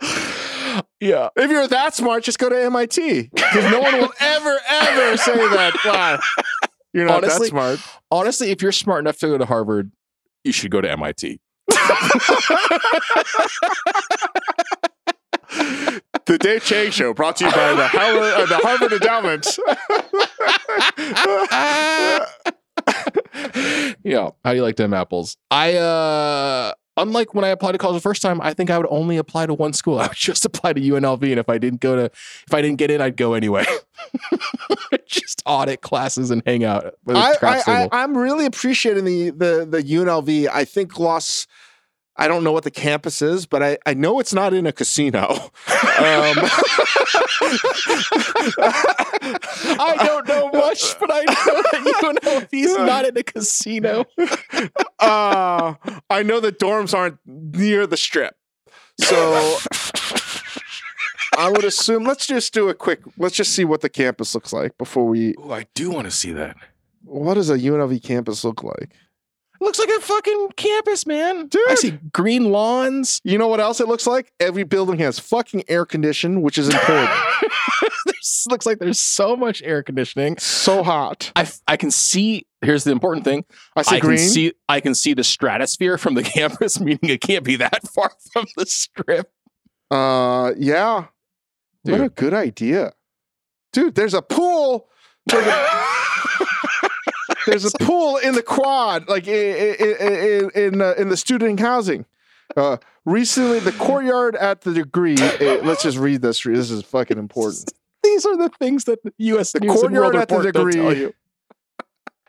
[1.00, 1.28] yeah.
[1.36, 5.36] If you're that smart, just go to MIT because no one will ever, ever say
[5.36, 5.74] that.
[5.84, 6.18] Wow,
[6.92, 7.80] you're not Honestly, that smart.
[8.10, 9.92] Honestly, if you're smart enough to go to Harvard,
[10.42, 11.38] you should go to MIT.
[16.26, 19.46] The Dave Chang Show, brought to you by the Howard, uh, the Harvard Endowment.
[24.02, 24.30] yeah.
[24.44, 25.36] How do you like them apples?
[25.52, 28.86] I uh unlike when I applied to college the first time, I think I would
[28.90, 29.98] only apply to one school.
[30.00, 32.78] I would just apply to UNLV, and if I didn't go to if I didn't
[32.78, 33.64] get in, I'd go anyway.
[35.06, 36.84] just audit classes and hang out
[37.16, 40.48] I, I'm really appreciating the, the the UNLV.
[40.52, 41.46] I think Los.
[42.18, 44.72] I don't know what the campus is, but I, I know it's not in a
[44.72, 45.50] casino.
[45.96, 46.36] Um,
[49.34, 52.20] I don't know much, but I know that
[52.50, 54.04] UNLV's not in a casino.
[54.98, 55.74] uh,
[56.10, 58.36] I know the dorms aren't near the strip.
[59.00, 59.58] So
[61.38, 64.52] I would assume let's just do a quick let's just see what the campus looks
[64.52, 66.56] like before we Ooh, I do want to see that.
[67.04, 68.90] what does a UNLV campus look like?
[69.60, 71.46] It looks like a fucking campus, man.
[71.46, 71.62] Dude.
[71.70, 73.20] I see green lawns.
[73.24, 74.32] You know what else it looks like?
[74.40, 77.10] Every building has fucking air condition, which is important.
[78.48, 80.36] Looks like there's so much air conditioning.
[80.38, 81.32] so hot.
[81.34, 82.46] I, I can see.
[82.60, 83.44] Here's the important thing.
[83.74, 84.18] I see I green.
[84.18, 84.52] can see.
[84.68, 88.46] I can see the stratosphere from the campus, meaning it can't be that far from
[88.56, 89.30] the strip.
[89.90, 91.06] uh yeah.
[91.82, 92.92] What a good idea.
[93.72, 94.88] Dude, there's a pool.
[95.26, 95.66] There's a,
[97.46, 102.04] there's a pool in the quad, like in in in, uh, in the student housing.
[102.56, 105.16] Uh, recently, the courtyard at the degree.
[105.18, 106.42] eh, let's just read this.
[106.42, 107.72] This is fucking important.
[108.02, 109.52] These are the things that U.S.
[109.52, 111.10] The News courtyard at the degree.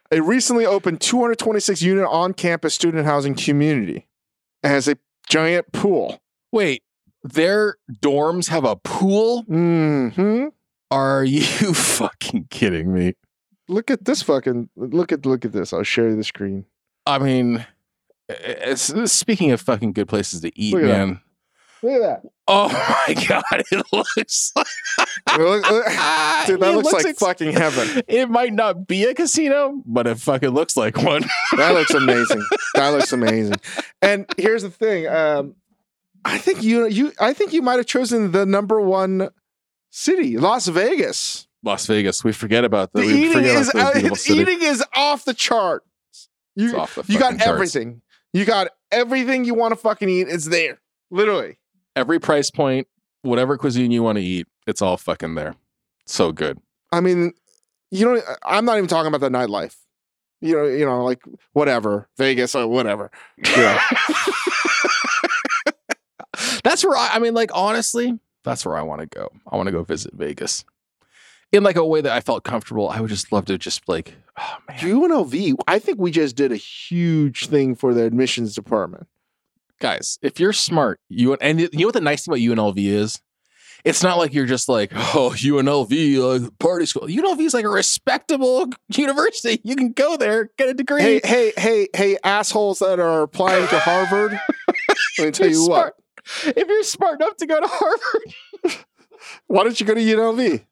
[0.09, 4.07] A recently opened 226 unit on campus student housing community
[4.63, 4.97] It has a
[5.29, 6.21] giant pool.
[6.51, 6.81] Wait,
[7.23, 9.41] their dorms have a pool?
[9.43, 10.45] hmm
[10.89, 13.15] Are you fucking kidding me?
[13.69, 15.73] Look at this fucking look at look at this.
[15.73, 16.65] I'll share the screen.
[17.05, 17.65] I mean,
[18.29, 20.87] it's, speaking of fucking good places to eat, Look that.
[20.87, 21.21] man.
[21.83, 22.31] Look at that.
[22.47, 24.65] Oh my god, it looks like
[25.35, 28.03] Dude, that It looks, like ex- fucking heaven.
[28.07, 31.23] It might not be a casino, but it fucking looks like one.
[31.57, 32.43] That looks amazing.
[32.73, 33.55] that looks amazing.
[34.01, 35.07] And here's the thing.
[35.07, 35.55] Um,
[36.25, 39.29] I think you you I think you might have chosen the number one
[39.91, 41.47] city, Las Vegas.
[41.67, 42.23] Las Vegas.
[42.23, 43.07] We forget about The that.
[43.07, 45.83] We eating is about the uh, eating is off the chart.
[46.55, 47.45] You the you got charts.
[47.45, 48.01] everything.
[48.33, 50.27] You got everything you want to fucking eat.
[50.27, 50.79] It's there,
[51.11, 51.59] literally.
[51.95, 52.87] Every price point,
[53.21, 55.55] whatever cuisine you want to eat, it's all fucking there.
[56.07, 56.59] So good.
[56.91, 57.33] I mean,
[57.91, 59.75] you know, I'm not even talking about the nightlife.
[60.41, 61.21] You know, you know, like
[61.53, 63.11] whatever Vegas or whatever.
[63.55, 63.81] Yeah.
[66.63, 69.29] That's where I, I mean, like honestly, that's where I want to go.
[69.51, 70.63] I want to go visit Vegas
[71.51, 72.89] in like a way that I felt comfortable.
[72.89, 76.51] I would just love to just like, oh man, UNLV, I think we just did
[76.51, 79.07] a huge thing for the admissions department.
[79.79, 82.39] guys, if you're smart, you and you know what the nice thing about
[82.73, 83.21] UNLV is?
[83.85, 87.03] It's not like you're just like, oh, UNLV, uh, party school.
[87.03, 89.61] UNLV is like a respectable university.
[89.63, 91.01] You can go there, get a degree.
[91.01, 94.39] Hey, hey, hey, hey, assholes that are applying to Harvard.
[95.19, 95.93] Let me tell If you you're what.
[96.35, 98.75] smart- If you're smart enough to go to Harvard,
[99.47, 100.65] Why don't you go to UNLV?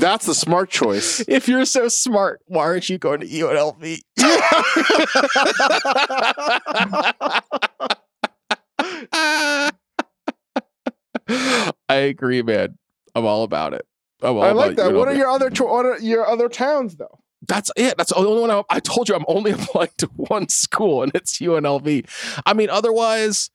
[0.00, 1.22] That's the smart choice.
[1.28, 3.98] if you're so smart, why aren't you going to UNLV?
[11.88, 12.76] I agree, man.
[13.14, 13.86] I'm all about it.
[14.22, 14.94] All I like that.
[14.94, 17.20] What are your other what are your other towns though?
[17.46, 17.96] That's it.
[17.96, 19.14] That's the only one I, I told you.
[19.14, 22.42] I'm only applying to one school, and it's UNLV.
[22.44, 23.50] I mean, otherwise,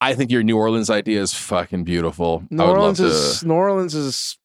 [0.00, 2.44] I think your New Orleans idea is fucking beautiful.
[2.50, 3.48] New I would Orleans love is to.
[3.48, 4.36] New Orleans is.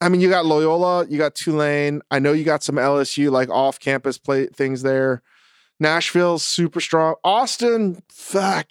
[0.00, 2.02] I mean, you got Loyola, you got Tulane.
[2.10, 5.22] I know you got some LSU like off campus play things there.
[5.80, 7.14] Nashville's super strong.
[7.24, 8.70] Austin, fuck.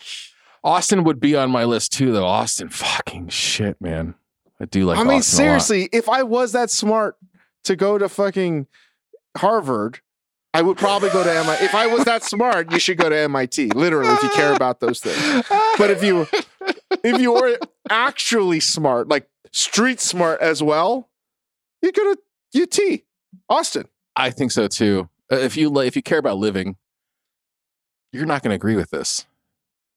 [0.64, 2.26] Austin would be on my list too, though.
[2.26, 4.16] Austin, fucking shit, man.
[4.60, 4.98] I do like.
[4.98, 7.18] I mean, Austin seriously, if I was that smart
[7.64, 8.68] to go to fucking
[9.38, 10.02] Harvard,
[10.54, 11.66] I would probably go to MIT.
[11.66, 13.72] If I was that smart, you should go to MIT.
[13.72, 15.46] Literally, if you care about those things.
[15.78, 16.28] But if you
[17.04, 17.58] if you were
[17.90, 21.10] actually smart, like street smart as well,
[21.86, 23.02] you go to UT,
[23.50, 23.88] Austin.
[24.16, 25.10] I think so too.
[25.32, 26.76] Uh, If you if you care about living,
[28.12, 29.26] you're not going to agree with this.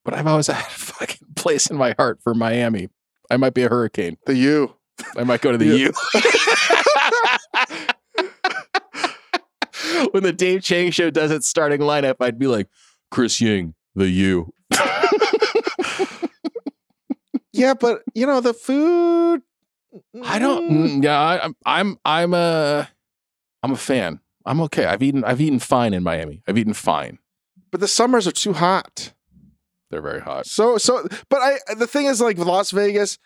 [0.05, 2.89] But I've always had a fucking place in my heart for Miami.
[3.31, 4.17] I might be a hurricane.
[4.27, 4.75] The U.
[5.17, 5.93] I might go to the U.
[10.13, 12.69] when the Dave Chang show does its starting lineup, I'd be like,
[13.11, 14.53] Chris Ying, the U.
[17.59, 19.43] Yeah, but you know the food.
[20.23, 20.71] I don't.
[20.71, 20.89] Mm.
[20.99, 21.55] mm, Yeah, I, I'm.
[21.65, 21.99] I'm.
[22.05, 22.89] I'm a.
[23.63, 24.21] I'm a fan.
[24.45, 24.85] I'm okay.
[24.87, 25.25] I've eaten.
[25.25, 26.43] I've eaten fine in Miami.
[26.47, 27.19] I've eaten fine.
[27.71, 29.13] But the summers are too hot.
[29.91, 30.47] They're very hot.
[30.47, 31.07] So so.
[31.29, 33.19] But I the thing is like Las Vegas,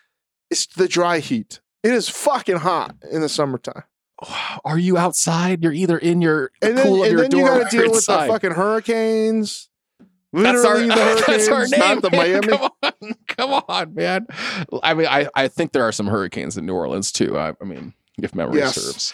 [0.51, 1.61] it's the dry heat.
[1.83, 3.83] It is fucking hot in the summertime.
[4.65, 5.63] Are you outside?
[5.63, 8.07] You're either in your And then, cool and your then you got to deal with
[8.07, 9.69] the fucking hurricanes.
[10.33, 11.80] That's our, the hurricanes, that's our name.
[11.80, 12.41] not the man.
[12.41, 12.49] Miami.
[12.49, 14.26] Come on, come on, man.
[14.83, 17.37] I mean, I, I think there are some hurricanes in New Orleans too.
[17.39, 18.76] I, I mean, if memory Yes.
[18.76, 19.12] serves.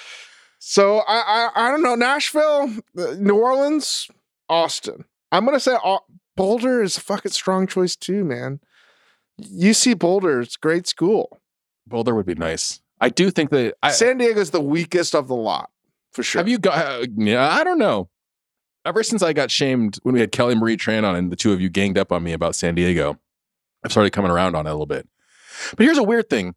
[0.60, 4.08] So I, I I don't know Nashville, uh, New Orleans,
[4.48, 5.04] Austin.
[5.32, 6.04] I'm gonna say Au-
[6.36, 8.60] Boulder is a fucking strong choice too, man.
[9.40, 11.40] UC Boulder, it's great school.
[11.86, 12.80] Boulder would be nice.
[13.00, 13.74] I do think that.
[13.82, 15.70] I, San Diego's the weakest of the lot
[16.12, 16.40] for sure.
[16.40, 16.84] Have you got?
[17.02, 18.08] Uh, yeah, I don't know.
[18.88, 21.52] Ever since I got shamed when we had Kelly Marie Tran on, and the two
[21.52, 23.18] of you ganged up on me about San Diego,
[23.84, 25.06] I've started coming around on it a little bit.
[25.76, 26.54] But here's a weird thing,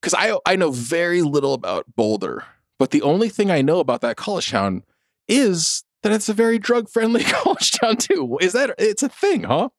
[0.00, 2.44] because I I know very little about Boulder,
[2.78, 4.84] but the only thing I know about that college town
[5.26, 8.38] is that it's a very drug friendly college town too.
[8.40, 9.70] Is that it's a thing, huh?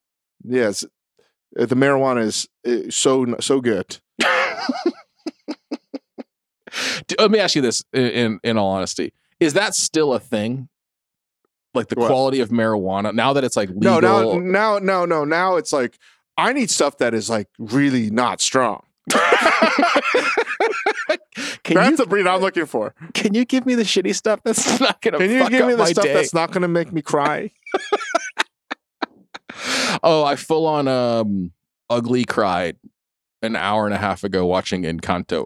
[0.43, 0.83] Yes,
[1.57, 3.99] uh, the marijuana is uh, so so good.
[7.17, 10.67] Let me ask you this: in in, in all honesty, is that still a thing?
[11.73, 12.07] Like the What?
[12.07, 14.39] quality of marijuana now that it's like No, legal.
[14.39, 15.97] now now no no now it's like
[16.37, 18.83] I need stuff that is like really not strong.
[21.63, 22.93] can That's you the breed I'm looking for.
[23.13, 25.85] can you give me the shitty stuff that's not gonna Can you give me the
[25.87, 26.13] stuff day?
[26.13, 27.51] that's not to make me cry?
[30.03, 31.51] oh, I full on um
[31.89, 32.77] ugly cried
[33.41, 35.45] an hour and a half ago watching Encanto,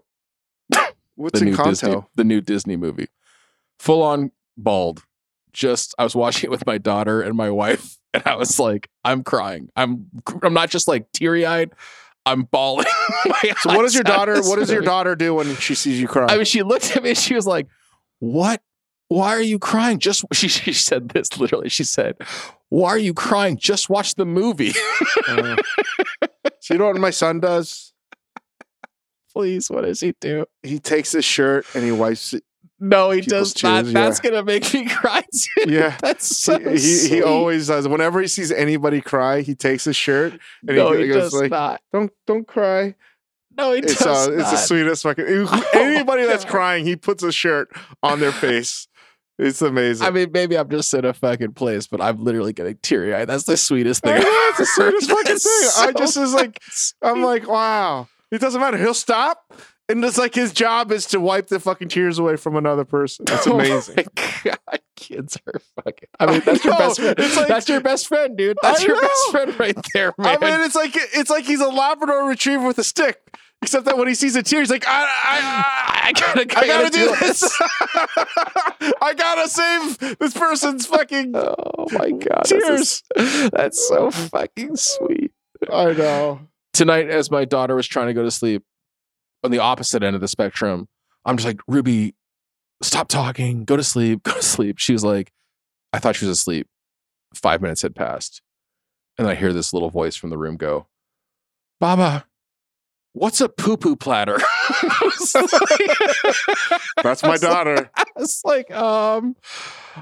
[1.16, 2.10] What's the in new Disney, Kanto?
[2.16, 3.08] the new Disney movie.
[3.80, 5.04] Full on bawled.
[5.54, 8.90] Just I was watching it with my daughter and my wife, and I was like,
[9.04, 9.70] I'm crying.
[9.76, 10.08] I'm
[10.42, 11.72] I'm not just like teary eyed.
[12.26, 12.86] I'm bawling.
[13.60, 14.42] So what does your daughter?
[14.42, 16.28] What does your daughter do when she sees you cry?
[16.30, 17.68] I mean, she looked at me and she was like,
[18.20, 18.62] "What?
[19.10, 21.70] Why are you crying?" Just she, she said this literally.
[21.70, 22.16] She said,
[22.70, 23.58] "Why are you crying?
[23.58, 24.72] Just watch the movie,
[25.28, 25.58] Uh,
[26.62, 27.94] so you know what my son does?
[29.34, 30.46] please." What does he do?
[30.64, 32.44] He takes his shirt and he wipes it.
[32.80, 33.82] No, he People's does not.
[33.84, 34.30] tears, That's yeah.
[34.32, 35.72] gonna make me cry too.
[35.72, 35.98] Yeah.
[36.02, 37.88] That's so he, he, he always does.
[37.88, 40.34] Whenever he sees anybody cry, he takes his shirt
[40.68, 41.82] and No, he, he goes like, not.
[41.94, 42.96] "Don't don't cry."
[43.56, 45.26] No, he It's does uh, it's the sweetest fucking.
[45.74, 46.52] Anybody that's God.
[46.52, 47.70] crying, he puts a shirt
[48.02, 48.88] on their face.
[49.40, 50.06] It's amazing.
[50.06, 53.28] I mean, maybe I'm just in a fucking place, but I'm literally getting teary eyed.
[53.30, 54.14] That's the sweetest thing.
[54.14, 55.88] I I've know, it's the sweetest fucking That's thing.
[55.88, 56.60] I just is like,
[57.02, 58.08] I'm like, wow.
[58.32, 58.78] It doesn't matter.
[58.78, 59.52] He'll stop,
[59.94, 63.26] and it's like his job is to wipe the fucking tears away from another person.
[63.26, 64.06] That's amazing.
[64.46, 66.10] Oh my God, kids are fucking.
[66.20, 67.16] I mean, that's your best friend.
[67.18, 68.58] It's like- that's your best friend, dude.
[68.62, 71.68] That's I your best friend right there, I mean, it's like it's like he's a
[71.70, 73.20] Labrador Retriever with a stick.
[73.62, 76.68] Except that when he sees a tear, he's like, I, I, I gotta, I, I
[76.68, 77.62] gotta do this.
[79.02, 83.04] I gotta save this person's fucking Oh my god, tears.
[83.16, 85.32] That's so fucking sweet.
[85.72, 86.42] I know.
[86.74, 88.64] Tonight, as my daughter was trying to go to sleep,
[89.44, 90.88] on the opposite end of the spectrum,
[91.26, 92.16] I'm just like, Ruby,
[92.82, 94.80] stop talking, go to sleep, go to sleep.
[94.80, 95.32] She was like,
[95.92, 96.68] I thought she was asleep.
[97.34, 98.42] Five minutes had passed.
[99.18, 100.88] And I hear this little voice from the room go,
[101.80, 102.26] Baba,
[103.14, 104.40] what's a poo poo platter?
[105.34, 105.98] Like-
[107.04, 107.90] That's my like- daughter.
[107.96, 109.36] I was like, um,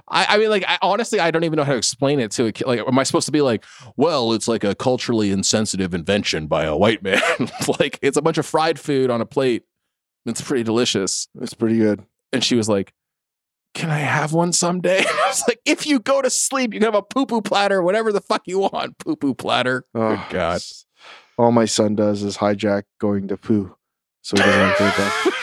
[0.07, 2.45] I, I mean, like, I, honestly, I don't even know how to explain it to
[2.45, 2.67] a kid.
[2.67, 3.63] Like, am I supposed to be like,
[3.95, 7.21] well, it's like a culturally insensitive invention by a white man?
[7.79, 9.63] like, it's a bunch of fried food on a plate.
[10.25, 11.27] It's pretty delicious.
[11.41, 12.03] It's pretty good.
[12.31, 12.93] And she was like,
[13.73, 14.99] can I have one someday?
[14.99, 17.81] I was like, if you go to sleep, you can have a poo poo platter,
[17.81, 19.85] whatever the fuck you want, poo poo platter.
[19.95, 20.61] Oh, Good God.
[21.37, 23.75] All my son does is hijack going to poo.
[24.21, 25.27] So he doesn't include that.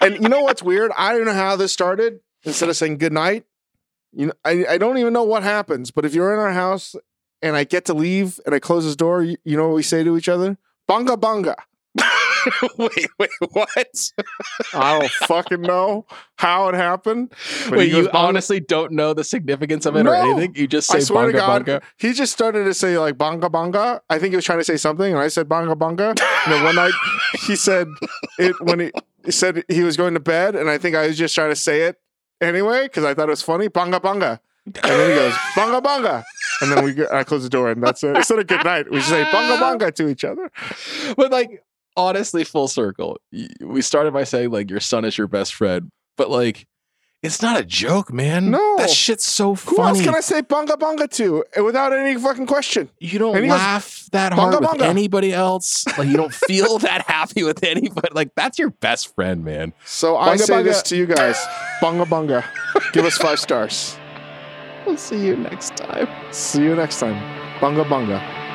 [0.00, 0.92] And you know what's weird?
[0.96, 2.20] I don't know how this started.
[2.44, 3.44] Instead of saying good night,
[4.12, 5.90] you know, I, I don't even know what happens.
[5.90, 6.94] But if you're in our house
[7.42, 9.82] and I get to leave and I close this door, you, you know what we
[9.82, 10.56] say to each other?
[10.88, 11.56] Bunga bunga.
[12.78, 14.12] wait, wait, what?
[14.74, 17.32] I don't fucking know how it happened.
[17.68, 20.54] But wait, you honestly don't know the significance of it or anything?
[20.54, 21.82] You just say I swear bunga to God, bunga?
[21.96, 24.02] he just started to say like banga banga.
[24.08, 26.10] I think he was trying to say something, and I said banga banga.
[26.10, 26.92] And then one night
[27.46, 27.88] he said
[28.38, 28.92] it when he,
[29.24, 31.56] he said he was going to bed, and I think I was just trying to
[31.56, 32.00] say it
[32.40, 33.68] anyway because I thought it was funny.
[33.68, 34.40] Banga banga.
[34.66, 36.24] And then he goes banga banga,
[36.60, 38.16] and then we I close the door, and that's it.
[38.16, 40.50] Instead of good night, we just say banga banga to each other.
[41.16, 41.64] but like
[41.98, 43.18] honestly full circle
[43.60, 46.66] we started by saying like your son is your best friend but like
[47.20, 48.76] it's not a joke man No.
[48.78, 49.76] that shit's so funny.
[49.76, 52.88] Who else can I say bunga bunga to eh, without any fucking question?
[53.00, 56.78] you don't And laugh that hard "Bunga, with bunga." anybody else like you don't feel
[56.78, 60.80] that happy with anybody like that's your best friend man So I Banga, say this
[60.82, 61.36] to you guys:
[61.82, 62.44] bunga bunga.
[62.92, 63.98] Give us five stars.
[64.86, 67.16] we'll see you next time See you next time.
[67.58, 68.47] Bunga bunga.